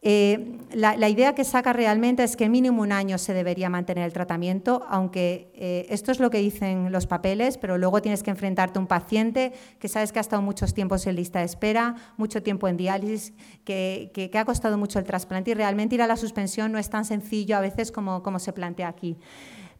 eh, 0.00 0.60
la, 0.72 1.08
idea 1.08 1.34
que 1.34 1.42
saca 1.42 1.72
realmente 1.72 2.22
es 2.22 2.36
que 2.36 2.48
mínimo 2.48 2.82
un 2.82 2.92
año 2.92 3.18
se 3.18 3.34
debería 3.34 3.68
mantener 3.68 4.04
el 4.04 4.12
tratamiento, 4.12 4.84
aunque 4.88 5.50
eh, 5.54 5.86
esto 5.90 6.12
es 6.12 6.20
lo 6.20 6.30
que 6.30 6.38
dicen 6.38 6.92
los 6.92 7.08
papeles, 7.08 7.58
pero 7.58 7.78
luego 7.78 8.00
tienes 8.00 8.22
que 8.22 8.30
enfrentarte 8.30 8.78
a 8.78 8.80
un 8.80 8.86
paciente 8.86 9.52
que 9.80 9.88
sabes 9.88 10.12
que 10.12 10.20
ha 10.20 10.22
estado 10.22 10.40
muchos 10.40 10.72
tiempos 10.72 11.04
en 11.08 11.16
lista 11.16 11.40
de 11.40 11.46
espera, 11.46 11.96
mucho 12.16 12.44
tiempo 12.44 12.68
en 12.68 12.76
diálisis, 12.76 13.32
que, 13.64 14.30
ha 14.34 14.44
costado 14.44 14.78
mucho 14.78 15.00
el 15.00 15.04
trasplante 15.04 15.50
y 15.50 15.54
realmente 15.54 15.96
ir 15.96 16.02
a 16.02 16.06
la 16.06 16.16
suspensión 16.16 16.70
no 16.70 16.78
es 16.78 16.90
tan 16.90 17.04
sencillo 17.04 17.56
a 17.56 17.60
veces 17.60 17.90
como, 17.90 18.22
como 18.22 18.38
se 18.38 18.52
plantea 18.52 18.86
aquí. 18.86 19.16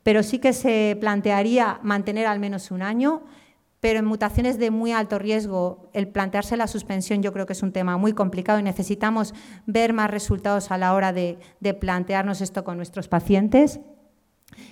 Pero 0.03 0.25
sí 0.25 0.41
que 0.41 0.53
se 0.53 0.97
plantearía 1.01 1.79
mantener 1.83 2.27
al 2.27 2.41
menos 2.41 2.73
un 2.73 2.83
año 2.83 3.23
pero 3.81 4.01
en 4.01 4.05
mutaciones 4.05 4.59
de 4.59 4.71
muy 4.71 4.93
alto 4.93 5.19
riesgo, 5.19 5.89
el 5.93 6.09
plantearse 6.09 6.57
la 6.57 6.67
suspensión 6.67 7.23
yo 7.23 7.33
creo 7.33 7.47
que 7.47 7.53
es 7.53 7.63
un 7.63 7.73
tema 7.73 7.97
muy 7.97 8.13
complicado 8.13 8.59
y 8.59 8.63
necesitamos 8.63 9.35
ver 9.67 9.93
más 9.93 10.11
resultados 10.11 10.71
a 10.71 10.79
la 10.79 10.95
hora 10.95 11.13
de, 11.13 11.39
plantearnos 11.81 12.41
esto 12.41 12.65
con 12.65 12.77
nuestros 12.77 13.09
pacientes. 13.09 13.81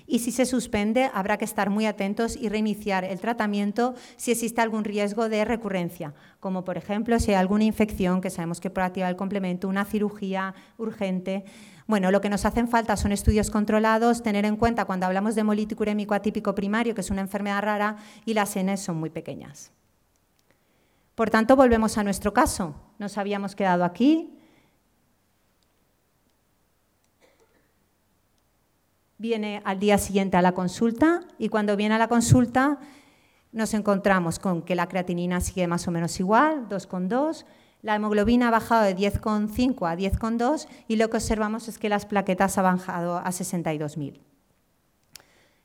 Y 0.06 0.20
si 0.20 0.32
se 0.32 0.46
suspende, 0.46 1.10
habrá 1.12 1.36
que 1.36 1.44
estar 1.44 1.68
muy 1.68 1.86
atentos 1.86 2.34
y 2.36 2.48
reiniciar 2.48 3.04
el 3.04 3.20
tratamiento 3.20 3.94
si 4.16 4.32
existe 4.32 4.60
algún 4.60 4.84
riesgo 4.84 5.28
de 5.28 5.44
recurrencia, 5.44 6.14
como 6.40 6.64
por 6.64 6.78
ejemplo 6.78 7.20
si 7.20 7.32
hay 7.32 7.36
alguna 7.36 7.64
infección 7.64 8.20
que 8.20 8.30
sabemos 8.30 8.60
que 8.60 8.70
puede 8.70 8.86
activar 8.86 9.10
el 9.10 9.16
complemento, 9.16 9.68
una 9.68 9.84
cirugía 9.84 10.54
urgente. 10.78 11.44
Bueno, 11.86 12.10
lo 12.10 12.20
que 12.20 12.28
nos 12.28 12.44
hacen 12.44 12.66
falta 12.66 12.96
son 12.96 13.12
estudios 13.12 13.50
controlados, 13.50 14.22
tener 14.22 14.44
en 14.44 14.56
cuenta 14.56 14.86
cuando 14.86 15.06
hablamos 15.06 15.36
de 15.36 15.42
hemolítico 15.42 15.82
urémico 15.82 16.14
atípico 16.14 16.54
primario, 16.54 16.94
que 16.94 17.00
es 17.00 17.10
una 17.10 17.20
enfermedad 17.20 17.62
rara, 17.62 17.96
y 18.24 18.34
las 18.34 18.56
N 18.56 18.76
son 18.76 18.96
muy 18.96 19.10
pequeñas. 19.10 19.70
Por 21.14 21.30
tanto, 21.30 21.54
volvemos 21.54 21.96
a 21.96 22.04
nuestro 22.04 22.34
caso. 22.34 22.74
Nos 22.98 23.16
habíamos 23.18 23.54
quedado 23.54 23.84
aquí. 23.84 24.36
Viene 29.18 29.62
al 29.64 29.78
día 29.78 29.96
siguiente 29.96 30.36
a 30.36 30.42
la 30.42 30.52
consulta 30.52 31.20
y 31.38 31.48
cuando 31.48 31.74
viene 31.76 31.94
a 31.94 31.98
la 31.98 32.08
consulta 32.08 32.78
nos 33.52 33.72
encontramos 33.72 34.38
con 34.38 34.60
que 34.60 34.74
la 34.74 34.88
creatinina 34.88 35.40
sigue 35.40 35.66
más 35.66 35.88
o 35.88 35.90
menos 35.90 36.20
igual, 36.20 36.68
2,2, 36.68 37.46
la 37.86 37.94
hemoglobina 37.94 38.48
ha 38.48 38.50
bajado 38.50 38.82
de 38.82 38.96
10,5 38.96 39.88
a 39.88 39.96
10,2 39.96 40.66
y 40.88 40.96
lo 40.96 41.08
que 41.08 41.18
observamos 41.18 41.68
es 41.68 41.78
que 41.78 41.88
las 41.88 42.04
plaquetas 42.04 42.58
han 42.58 42.64
bajado 42.64 43.18
a 43.18 43.26
62.000. 43.26 44.18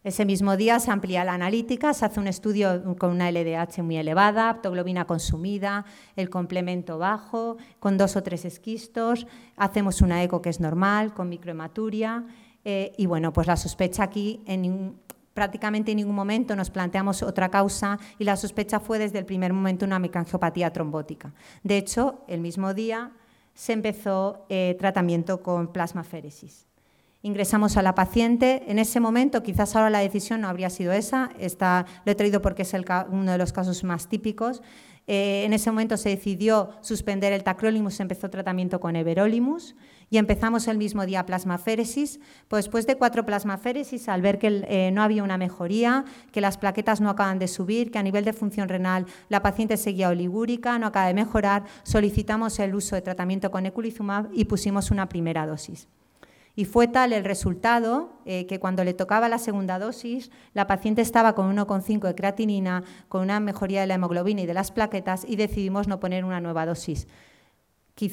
Ese 0.03 0.25
mismo 0.25 0.55
día 0.55 0.79
se 0.79 0.91
amplía 0.91 1.23
la 1.23 1.33
analítica, 1.33 1.95
se 1.95 2.05
hace 2.05 2.19
un 2.19 2.27
estudio 2.27 2.95
con 2.99 3.09
una 3.09 3.31
LDH 3.31 3.81
muy 3.81 3.97
elevada, 3.97 4.49
aptoglobina 4.49 5.05
consumida, 5.05 5.85
el 6.15 6.29
complemento 6.29 6.99
bajo, 6.99 7.57
con 7.79 7.97
dos 7.97 8.15
o 8.15 8.21
tres 8.21 8.45
esquistos, 8.45 9.25
hacemos 9.57 10.01
una 10.01 10.21
eco 10.21 10.43
que 10.43 10.49
es 10.49 10.59
normal, 10.59 11.15
con 11.15 11.27
microhematuria, 11.27 12.25
eh, 12.63 12.93
y 12.97 13.07
bueno, 13.07 13.33
pues 13.33 13.47
la 13.47 13.57
sospecha 13.57 14.03
aquí 14.03 14.43
en, 14.45 14.95
prácticamente 15.33 15.91
en 15.91 15.97
ningún 15.97 16.15
momento 16.15 16.55
nos 16.55 16.69
planteamos 16.69 17.23
otra 17.23 17.49
causa 17.49 17.99
y 18.19 18.23
la 18.23 18.35
sospecha 18.35 18.79
fue 18.79 18.99
desde 18.99 19.19
el 19.19 19.25
primer 19.25 19.53
momento 19.53 19.85
una 19.85 19.99
microangiopatía 19.99 20.71
trombótica. 20.71 21.33
De 21.63 21.77
hecho, 21.77 22.23
el 22.27 22.41
mismo 22.41 22.73
día 22.73 23.11
se 23.53 23.73
empezó 23.73 24.45
eh, 24.49 24.75
tratamiento 24.79 25.41
con 25.41 25.71
plasmaféresis. 25.71 26.67
Ingresamos 27.23 27.77
a 27.77 27.83
la 27.83 27.93
paciente. 27.93 28.63
En 28.67 28.79
ese 28.79 28.99
momento, 28.99 29.43
quizás 29.43 29.75
ahora 29.75 29.91
la 29.91 29.99
decisión 29.99 30.41
no 30.41 30.47
habría 30.47 30.71
sido 30.71 30.91
esa, 30.91 31.29
lo 32.03 32.11
he 32.11 32.15
traído 32.15 32.41
porque 32.41 32.63
es 32.63 32.73
uno 33.09 33.31
de 33.31 33.37
los 33.37 33.53
casos 33.53 33.83
más 33.83 34.07
típicos. 34.07 34.63
Eh, 35.05 35.43
en 35.45 35.53
ese 35.53 35.69
momento 35.69 35.97
se 35.97 36.09
decidió 36.09 36.71
suspender 36.81 37.33
el 37.33 37.43
tacrolimus, 37.43 37.95
se 37.95 38.03
empezó 38.03 38.29
tratamiento 38.29 38.79
con 38.79 38.95
everolimus 38.95 39.75
y 40.11 40.17
empezamos 40.17 40.67
el 40.67 40.77
mismo 40.77 41.05
día 41.05 41.25
plasmaféresis. 41.25 42.19
Pues 42.49 42.65
después 42.65 42.85
de 42.85 42.97
cuatro 42.97 43.25
plasmaféresis, 43.25 44.09
al 44.09 44.21
ver 44.21 44.37
que 44.37 44.63
eh, 44.67 44.91
no 44.91 45.01
había 45.01 45.23
una 45.23 45.37
mejoría, 45.37 46.03
que 46.33 46.41
las 46.41 46.57
plaquetas 46.57 46.99
no 46.99 47.09
acaban 47.09 47.39
de 47.39 47.47
subir, 47.47 47.91
que 47.91 47.97
a 47.97 48.03
nivel 48.03 48.25
de 48.25 48.33
función 48.33 48.67
renal 48.67 49.05
la 49.29 49.41
paciente 49.41 49.77
seguía 49.77 50.09
oligúrica, 50.09 50.77
no 50.77 50.87
acaba 50.87 51.07
de 51.07 51.13
mejorar, 51.13 51.63
solicitamos 51.83 52.59
el 52.59 52.75
uso 52.75 52.95
de 52.95 53.01
tratamiento 53.01 53.49
con 53.51 53.65
eculizumab 53.65 54.27
y 54.33 54.45
pusimos 54.45 54.91
una 54.91 55.07
primera 55.07 55.47
dosis. 55.47 55.87
Y 56.57 56.65
fue 56.65 56.89
tal 56.89 57.13
el 57.13 57.23
resultado 57.23 58.11
eh, 58.25 58.45
que 58.47 58.59
cuando 58.59 58.83
le 58.83 58.93
tocaba 58.93 59.29
la 59.29 59.37
segunda 59.37 59.79
dosis, 59.79 60.29
la 60.53 60.67
paciente 60.67 61.01
estaba 61.01 61.35
con 61.35 61.55
1,5 61.55 62.01
de 62.01 62.15
creatinina, 62.15 62.83
con 63.07 63.21
una 63.21 63.39
mejoría 63.39 63.79
de 63.79 63.87
la 63.87 63.93
hemoglobina 63.93 64.41
y 64.41 64.45
de 64.45 64.53
las 64.53 64.71
plaquetas 64.71 65.23
y 65.25 65.37
decidimos 65.37 65.87
no 65.87 66.01
poner 66.01 66.25
una 66.25 66.41
nueva 66.41 66.65
dosis. 66.65 67.07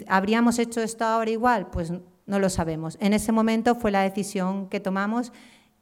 ¿Habríamos 0.09 0.59
hecho 0.59 0.81
esto 0.81 1.05
ahora 1.05 1.31
igual? 1.31 1.71
Pues 1.71 1.93
no 2.27 2.39
lo 2.39 2.51
sabemos. 2.51 2.97
En 3.01 3.13
ese 3.13 3.33
momento 3.33 3.75
fue 3.75 3.91
la 3.91 4.03
decisión 4.03 4.69
que 4.69 4.81
tomamos 4.81 5.33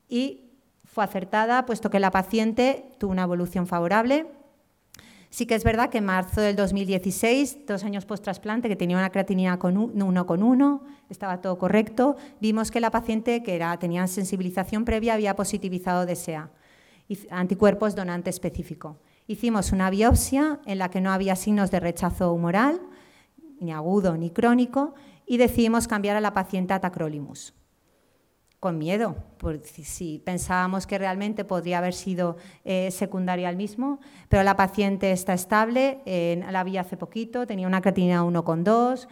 y 0.09 0.47
fue 0.85 1.05
acertada, 1.05 1.66
puesto 1.66 1.90
que 1.90 2.01
la 2.01 2.11
paciente 2.11 2.90
tuvo 2.99 3.12
una 3.12 3.25
evolución 3.25 3.66
favorable. 3.66 4.27
Sí 5.29 5.45
que 5.45 5.55
es 5.55 5.64
verdad 5.64 5.90
que 5.90 5.99
en 5.99 6.07
marzo 6.07 6.40
del 6.40 6.57
2016, 6.57 7.66
dos 7.66 7.85
años 7.85 8.07
post-trasplante, 8.07 8.69
que 8.69 8.77
tenía 8.77 8.97
una 8.97 9.11
creatinina 9.11 9.59
con 9.59 9.75
1,1, 9.75 10.81
estaba 11.11 11.40
todo 11.42 11.59
correcto, 11.59 12.16
vimos 12.40 12.71
que 12.71 12.81
la 12.81 12.90
paciente 12.90 13.42
que 13.42 13.57
era, 13.57 13.77
tenía 13.79 14.07
sensibilización 14.07 14.85
previa 14.85 15.14
había 15.14 15.37
positivizado 15.37 16.07
DSA, 16.07 16.49
anticuerpos 17.31 17.95
donante 17.95 18.31
específico. 18.31 18.97
Hicimos 19.27 19.73
una 19.73 19.90
biopsia 19.90 20.61
en 20.64 20.79
la 20.79 20.88
que 20.88 21.01
no 21.01 21.11
había 21.11 21.37
signos 21.37 21.71
de 21.71 21.81
rechazo 21.81 22.33
humoral, 22.33 22.81
ni 23.61 23.73
agudo 23.73 24.16
ni 24.16 24.31
crónico, 24.31 24.95
y 25.27 25.38
decidimos 25.38 25.88
cambiar 25.88 26.16
a 26.16 26.21
la 26.21 26.33
paciente 26.33 26.73
a 26.75 26.81
tacrolimus. 26.81 27.55
Con 28.61 28.79
miedo, 28.79 29.16
porque 29.38 29.85
si 29.85 30.19
pensábamos 30.19 30.87
que 30.87 30.97
realmente 30.99 31.45
podría 31.45 31.79
haber 31.79 31.92
sido 31.92 32.37
eh, 32.64 32.90
secundaria 32.90 33.48
al 33.48 33.57
mismo, 33.57 34.00
pero 34.29 34.42
la 34.44 34.57
paciente 34.57 35.13
está 35.13 35.35
estable, 35.35 36.00
la 36.50 36.65
vi 36.65 36.79
hace 36.79 36.96
poquito, 36.96 37.46
tenía 37.46 37.67
una 37.67 37.83
creatinina 37.83 38.25
1,2, 38.25 39.09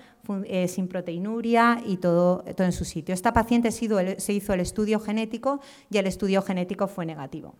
eh, 0.46 0.66
sin 0.66 0.88
proteinuria 0.88 1.82
y 1.84 1.98
todo, 1.98 2.42
todo 2.56 2.66
en 2.66 2.72
su 2.72 2.86
sitio. 2.86 3.14
Esta 3.14 3.32
paciente 3.32 3.70
se 3.70 4.32
hizo 4.32 4.54
el 4.54 4.60
estudio 4.60 4.98
genético 4.98 5.60
y 5.90 5.98
el 5.98 6.06
estudio 6.06 6.40
genético 6.40 6.88
fue 6.88 7.04
negativo. 7.04 7.54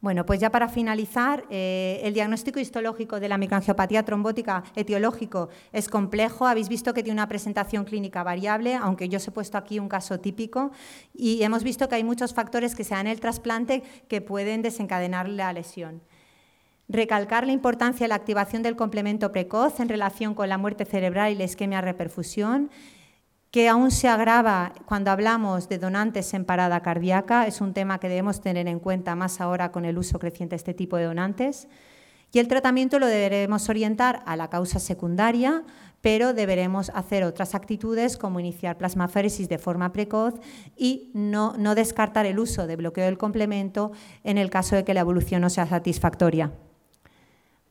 Bueno, 0.00 0.24
pues 0.24 0.40
ya 0.40 0.50
para 0.50 0.68
finalizar, 0.68 1.44
eh, 1.50 2.00
el 2.02 2.14
diagnóstico 2.14 2.58
histológico 2.58 3.20
de 3.20 3.28
la 3.28 3.36
microangiopatía 3.36 4.02
trombótica 4.02 4.62
etiológico 4.74 5.50
es 5.72 5.90
complejo. 5.90 6.46
Habéis 6.46 6.70
visto 6.70 6.94
que 6.94 7.02
tiene 7.02 7.18
una 7.18 7.28
presentación 7.28 7.84
clínica 7.84 8.22
variable, 8.22 8.76
aunque 8.76 9.10
yo 9.10 9.18
os 9.18 9.28
he 9.28 9.30
puesto 9.30 9.58
aquí 9.58 9.78
un 9.78 9.90
caso 9.90 10.18
típico, 10.18 10.70
y 11.12 11.42
hemos 11.42 11.62
visto 11.62 11.86
que 11.86 11.96
hay 11.96 12.04
muchos 12.04 12.32
factores 12.32 12.74
que 12.74 12.82
se 12.82 12.94
dan 12.94 13.08
en 13.08 13.12
el 13.12 13.20
trasplante 13.20 13.82
que 14.08 14.22
pueden 14.22 14.62
desencadenar 14.62 15.28
la 15.28 15.52
lesión. 15.52 16.00
Recalcar 16.88 17.46
la 17.46 17.52
importancia 17.52 18.04
de 18.04 18.08
la 18.08 18.14
activación 18.14 18.62
del 18.62 18.76
complemento 18.76 19.32
precoz 19.32 19.80
en 19.80 19.90
relación 19.90 20.34
con 20.34 20.48
la 20.48 20.56
muerte 20.56 20.86
cerebral 20.86 21.32
y 21.32 21.36
la 21.36 21.44
isquemia 21.44 21.82
reperfusión 21.82 22.70
que 23.50 23.68
aún 23.68 23.90
se 23.90 24.08
agrava 24.08 24.72
cuando 24.86 25.10
hablamos 25.10 25.68
de 25.68 25.78
donantes 25.78 26.34
en 26.34 26.44
parada 26.44 26.82
cardíaca, 26.82 27.46
es 27.46 27.60
un 27.60 27.74
tema 27.74 27.98
que 27.98 28.08
debemos 28.08 28.40
tener 28.40 28.68
en 28.68 28.78
cuenta 28.78 29.16
más 29.16 29.40
ahora 29.40 29.72
con 29.72 29.84
el 29.84 29.98
uso 29.98 30.18
creciente 30.18 30.52
de 30.52 30.58
este 30.58 30.74
tipo 30.74 30.96
de 30.96 31.04
donantes. 31.04 31.66
Y 32.32 32.38
el 32.38 32.46
tratamiento 32.46 33.00
lo 33.00 33.06
deberemos 33.06 33.68
orientar 33.68 34.22
a 34.24 34.36
la 34.36 34.50
causa 34.50 34.78
secundaria, 34.78 35.64
pero 36.00 36.32
deberemos 36.32 36.90
hacer 36.90 37.24
otras 37.24 37.56
actitudes 37.56 38.16
como 38.16 38.38
iniciar 38.38 38.78
plasmaféresis 38.78 39.48
de 39.48 39.58
forma 39.58 39.92
precoz 39.92 40.34
y 40.76 41.10
no, 41.12 41.54
no 41.58 41.74
descartar 41.74 42.26
el 42.26 42.38
uso 42.38 42.68
de 42.68 42.76
bloqueo 42.76 43.04
del 43.04 43.18
complemento 43.18 43.90
en 44.22 44.38
el 44.38 44.48
caso 44.48 44.76
de 44.76 44.84
que 44.84 44.94
la 44.94 45.00
evolución 45.00 45.42
no 45.42 45.50
sea 45.50 45.66
satisfactoria. 45.66 46.52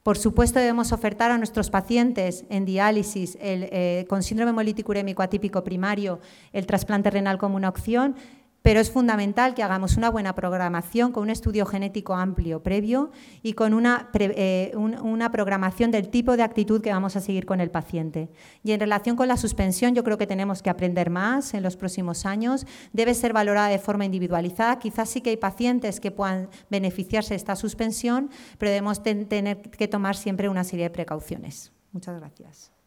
Por 0.09 0.17
supuesto, 0.17 0.57
debemos 0.57 0.91
ofertar 0.91 1.29
a 1.29 1.37
nuestros 1.37 1.69
pacientes 1.69 2.43
en 2.49 2.65
diálisis 2.65 3.37
eh, 3.39 4.07
con 4.09 4.23
síndrome 4.23 4.49
hemolítico 4.49 4.89
urémico 4.89 5.21
atípico 5.21 5.63
primario 5.63 6.19
el 6.51 6.65
trasplante 6.65 7.11
renal 7.11 7.37
como 7.37 7.57
una 7.57 7.69
opción 7.69 8.15
pero 8.61 8.79
es 8.79 8.91
fundamental 8.91 9.53
que 9.53 9.63
hagamos 9.63 9.97
una 9.97 10.09
buena 10.09 10.35
programación 10.35 11.11
con 11.11 11.23
un 11.23 11.29
estudio 11.29 11.65
genético 11.65 12.13
amplio 12.13 12.61
previo 12.61 13.11
y 13.41 13.53
con 13.53 13.73
una, 13.73 14.09
eh, 14.13 14.71
una, 14.75 15.31
programación 15.31 15.91
del 15.91 16.09
tipo 16.09 16.35
de 16.35 16.43
actitud 16.43 16.81
que 16.81 16.91
vamos 16.91 17.15
a 17.15 17.21
seguir 17.21 17.45
con 17.45 17.61
el 17.61 17.71
paciente. 17.71 18.29
Y 18.63 18.71
en 18.71 18.79
relación 18.79 19.15
con 19.15 19.27
la 19.27 19.37
suspensión, 19.37 19.95
yo 19.95 20.03
creo 20.03 20.17
que 20.17 20.27
tenemos 20.27 20.61
que 20.61 20.69
aprender 20.69 21.09
más 21.09 21.53
en 21.53 21.63
los 21.63 21.77
próximos 21.77 22.25
años. 22.25 22.65
Debe 22.93 23.13
ser 23.13 23.33
valorada 23.33 23.69
de 23.69 23.79
forma 23.79 24.05
individualizada. 24.05 24.79
Quizás 24.79 25.09
sí 25.09 25.21
que 25.21 25.29
hay 25.31 25.37
pacientes 25.37 25.99
que 25.99 26.11
puedan 26.11 26.49
beneficiarse 26.69 27.29
de 27.29 27.37
esta 27.37 27.55
suspensión, 27.55 28.29
pero 28.57 28.71
debemos 28.71 29.01
tener 29.03 29.61
que 29.61 29.87
tomar 29.87 30.15
siempre 30.15 30.49
una 30.49 30.63
serie 30.63 30.85
de 30.85 30.89
precauciones. 30.89 31.71
Muchas 31.91 32.19
gracias. 32.19 32.78